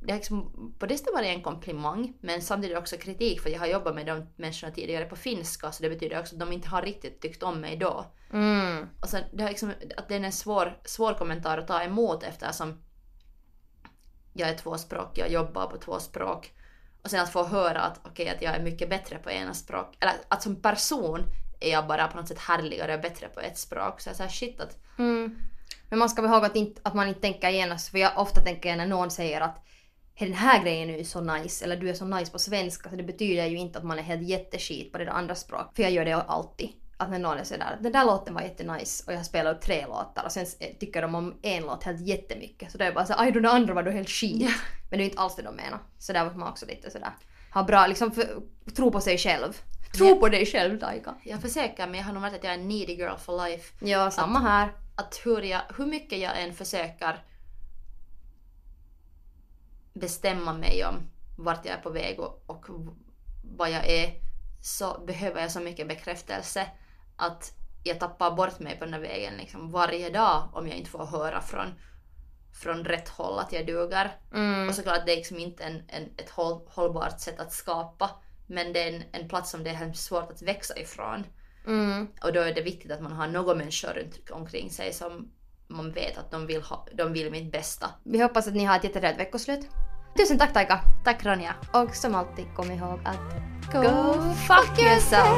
det 0.00 0.12
har 0.12 0.18
liksom 0.18 0.74
på 0.78 0.86
det 0.86 0.98
sättet 0.98 1.14
varit 1.14 1.28
en 1.28 1.42
komplimang 1.42 2.12
men 2.20 2.42
samtidigt 2.42 2.78
också 2.78 2.96
kritik 2.96 3.40
för 3.40 3.50
jag 3.50 3.58
har 3.58 3.66
jobbat 3.66 3.94
med 3.94 4.06
de 4.06 4.26
människorna 4.36 4.72
tidigare 4.72 5.04
på 5.04 5.16
finska 5.16 5.72
så 5.72 5.82
det 5.82 5.88
betyder 5.88 6.20
också 6.20 6.34
att 6.34 6.40
de 6.40 6.52
inte 6.52 6.68
har 6.68 6.82
riktigt 6.82 7.20
tyckt 7.20 7.42
om 7.42 7.60
mig 7.60 7.76
då. 7.76 8.06
Mm. 8.32 8.88
Och 9.00 9.08
sen 9.08 9.24
det 9.32 9.42
har 9.42 9.50
liksom, 9.50 9.72
att 9.96 10.08
det 10.08 10.14
är 10.14 10.20
en 10.20 10.32
svår, 10.32 10.78
svår 10.84 11.14
kommentar 11.14 11.58
att 11.58 11.66
ta 11.66 11.82
emot 11.82 12.22
eftersom 12.22 12.82
jag 14.32 14.48
är 14.48 14.54
tvåspråkig, 14.54 15.22
jag 15.22 15.30
jobbar 15.30 15.66
på 15.66 15.76
två 15.76 16.00
språk. 16.00 16.52
Och 17.02 17.10
sen 17.10 17.20
att 17.20 17.32
få 17.32 17.44
höra 17.44 17.80
att 17.80 18.00
okej 18.04 18.28
att 18.28 18.42
jag 18.42 18.54
är 18.54 18.62
mycket 18.62 18.90
bättre 18.90 19.18
på 19.18 19.30
ena 19.30 19.54
språk. 19.54 19.96
Eller 20.00 20.14
att 20.28 20.42
som 20.42 20.56
person 20.56 21.22
är 21.60 21.70
jag 21.70 21.86
bara 21.86 22.08
på 22.08 22.16
något 22.16 22.28
sätt 22.28 22.38
härligare 22.38 22.94
och 22.94 23.00
bättre 23.00 23.28
på 23.28 23.40
ett 23.40 23.58
språk. 23.58 24.00
Så 24.00 24.08
jag 24.08 24.16
säger 24.16 24.30
shit 24.30 24.60
att 24.60 24.76
Mm. 24.98 25.36
Men 25.88 25.98
man 25.98 26.08
ska 26.08 26.22
väl 26.22 26.30
ihåg 26.30 26.44
att, 26.44 26.56
inte, 26.56 26.80
att 26.84 26.94
man 26.94 27.08
inte 27.08 27.20
tänker 27.20 27.50
genast, 27.50 27.88
för 27.88 27.98
jag 27.98 28.12
ofta 28.16 28.40
tänker 28.40 28.76
när 28.76 28.86
någon 28.86 29.10
säger 29.10 29.40
att 29.40 29.64
"Hej, 30.14 30.28
den 30.28 30.38
här 30.38 30.62
grejen 30.62 30.90
är 30.90 30.98
ju 30.98 31.04
så 31.04 31.20
nice, 31.20 31.64
eller 31.64 31.76
du 31.76 31.88
är 31.90 31.94
så 31.94 32.04
nice 32.04 32.32
på 32.32 32.38
svenska, 32.38 32.90
så 32.90 32.96
det 32.96 33.02
betyder 33.02 33.46
ju 33.46 33.56
inte 33.58 33.78
att 33.78 33.84
man 33.84 33.98
är 33.98 34.02
helt 34.02 34.28
jätteskit 34.28 34.92
på 34.92 34.98
det 34.98 35.12
andra 35.12 35.34
språk. 35.34 35.76
För 35.76 35.82
jag 35.82 35.92
gör 35.92 36.04
det 36.04 36.14
alltid. 36.14 36.68
Att 36.96 37.10
när 37.10 37.18
någon 37.18 37.38
är 37.38 37.44
sådär, 37.44 37.78
den 37.80 37.92
där 37.92 38.04
låten 38.04 38.34
var 38.34 38.42
jättenice 38.42 39.04
och 39.06 39.12
jag 39.12 39.18
har 39.18 39.24
spelat 39.24 39.56
upp 39.56 39.62
tre 39.62 39.86
låtar 39.86 40.24
och 40.24 40.32
sen 40.32 40.46
eh, 40.60 40.68
tycker 40.80 41.02
de 41.02 41.14
om 41.14 41.38
en 41.42 41.62
låt 41.62 41.84
helt 41.84 42.00
jättemycket. 42.00 42.72
Så 42.72 42.78
då 42.78 42.82
är 42.84 42.86
jag 42.86 42.94
bara 42.94 43.06
såhär, 43.06 43.22
aj 43.22 43.32
den 43.32 43.46
andra 43.46 43.74
var 43.74 43.82
då 43.82 43.90
helt 43.90 44.08
skit. 44.08 44.42
Ja. 44.42 44.50
Men 44.90 44.98
det 44.98 45.04
är 45.04 45.06
inte 45.06 45.18
alls 45.20 45.36
det 45.36 45.42
de 45.42 45.56
menar. 45.56 45.78
Så 45.98 46.12
där 46.12 46.24
måste 46.24 46.38
man 46.38 46.48
också 46.48 46.66
lite 46.66 46.90
sådär, 46.90 47.10
ha 47.54 47.62
bra, 47.62 47.86
liksom 47.86 48.12
för, 48.12 48.42
tro 48.76 48.90
på 48.90 49.00
sig 49.00 49.18
själv. 49.18 49.52
Tro 49.92 50.20
på 50.20 50.28
dig 50.28 50.46
själv 50.46 50.80
Taika. 50.80 51.14
jag 51.24 51.42
försöker 51.42 51.86
men 51.86 51.94
jag 51.94 52.04
har 52.04 52.12
nog 52.12 52.22
märkt 52.22 52.36
att 52.36 52.44
jag 52.44 52.54
är 52.54 52.58
en 52.58 52.68
needy 52.68 52.94
girl 52.94 53.16
for 53.16 53.44
life. 53.44 53.84
Ja, 53.84 54.10
samma 54.10 54.38
här. 54.38 54.72
att 54.96 55.20
hur, 55.24 55.42
jag, 55.42 55.60
hur 55.76 55.86
mycket 55.86 56.18
jag 56.18 56.42
än 56.42 56.54
försöker 56.54 57.22
bestämma 59.92 60.52
mig 60.52 60.84
om 60.84 61.10
vart 61.36 61.64
jag 61.64 61.74
är 61.74 61.80
på 61.80 61.90
väg 61.90 62.20
och, 62.20 62.42
och 62.46 62.66
vad 63.56 63.70
jag 63.70 63.86
är 63.86 64.14
så 64.62 65.00
behöver 65.06 65.40
jag 65.40 65.50
så 65.50 65.60
mycket 65.60 65.88
bekräftelse 65.88 66.66
att 67.16 67.52
jag 67.84 68.00
tappar 68.00 68.30
bort 68.30 68.58
mig 68.58 68.78
på 68.78 68.84
den 68.84 68.94
här 68.94 69.00
vägen 69.00 69.34
liksom 69.36 69.70
varje 69.70 70.10
dag 70.10 70.48
om 70.52 70.68
jag 70.68 70.76
inte 70.76 70.90
får 70.90 71.06
höra 71.06 71.40
från, 71.40 71.74
från 72.52 72.84
rätt 72.84 73.08
håll 73.08 73.38
att 73.38 73.52
jag 73.52 73.66
duger. 73.66 74.16
Mm. 74.34 74.68
Och 74.68 74.74
såklart 74.74 75.06
det 75.06 75.12
är 75.12 75.16
liksom 75.16 75.38
inte 75.38 75.64
en, 75.64 75.82
en, 75.88 76.08
ett 76.16 76.30
håll, 76.30 76.60
hållbart 76.66 77.20
sätt 77.20 77.40
att 77.40 77.52
skapa 77.52 78.10
men 78.48 78.72
det 78.72 78.82
är 78.82 78.92
en, 78.92 79.02
en 79.12 79.28
plats 79.28 79.50
som 79.50 79.64
det 79.64 79.70
är 79.70 79.74
hemskt 79.74 80.04
svårt 80.04 80.30
att 80.30 80.42
växa 80.42 80.78
ifrån. 80.78 81.24
Mm. 81.66 82.08
Och 82.22 82.32
då 82.32 82.40
är 82.40 82.54
det 82.54 82.62
viktigt 82.62 82.92
att 82.92 83.02
man 83.02 83.12
har 83.12 83.26
några 83.26 83.54
människor 83.54 83.88
runt 83.88 84.30
omkring 84.30 84.70
sig 84.70 84.92
som 84.92 85.30
man 85.68 85.92
vet 85.92 86.18
att 86.18 86.30
de 86.30 86.46
vill, 86.46 86.62
ha, 86.62 86.86
de 86.94 87.12
vill 87.12 87.30
mitt 87.30 87.52
bästa. 87.52 87.90
Vi 88.04 88.22
hoppas 88.22 88.48
att 88.48 88.54
ni 88.54 88.64
har 88.64 88.76
ett 88.76 88.84
jättetrevligt 88.84 89.20
veckoslut. 89.20 89.68
Tusen 90.16 90.38
tack 90.38 90.52
Taika! 90.52 90.80
Tack 91.04 91.24
Ronja! 91.24 91.54
Och 91.72 91.94
som 91.94 92.14
alltid 92.14 92.46
kom 92.56 92.70
ihåg 92.70 93.00
att 93.04 93.34
Go 93.72 94.22
fuck 94.34 94.78
yourself! 94.78 95.28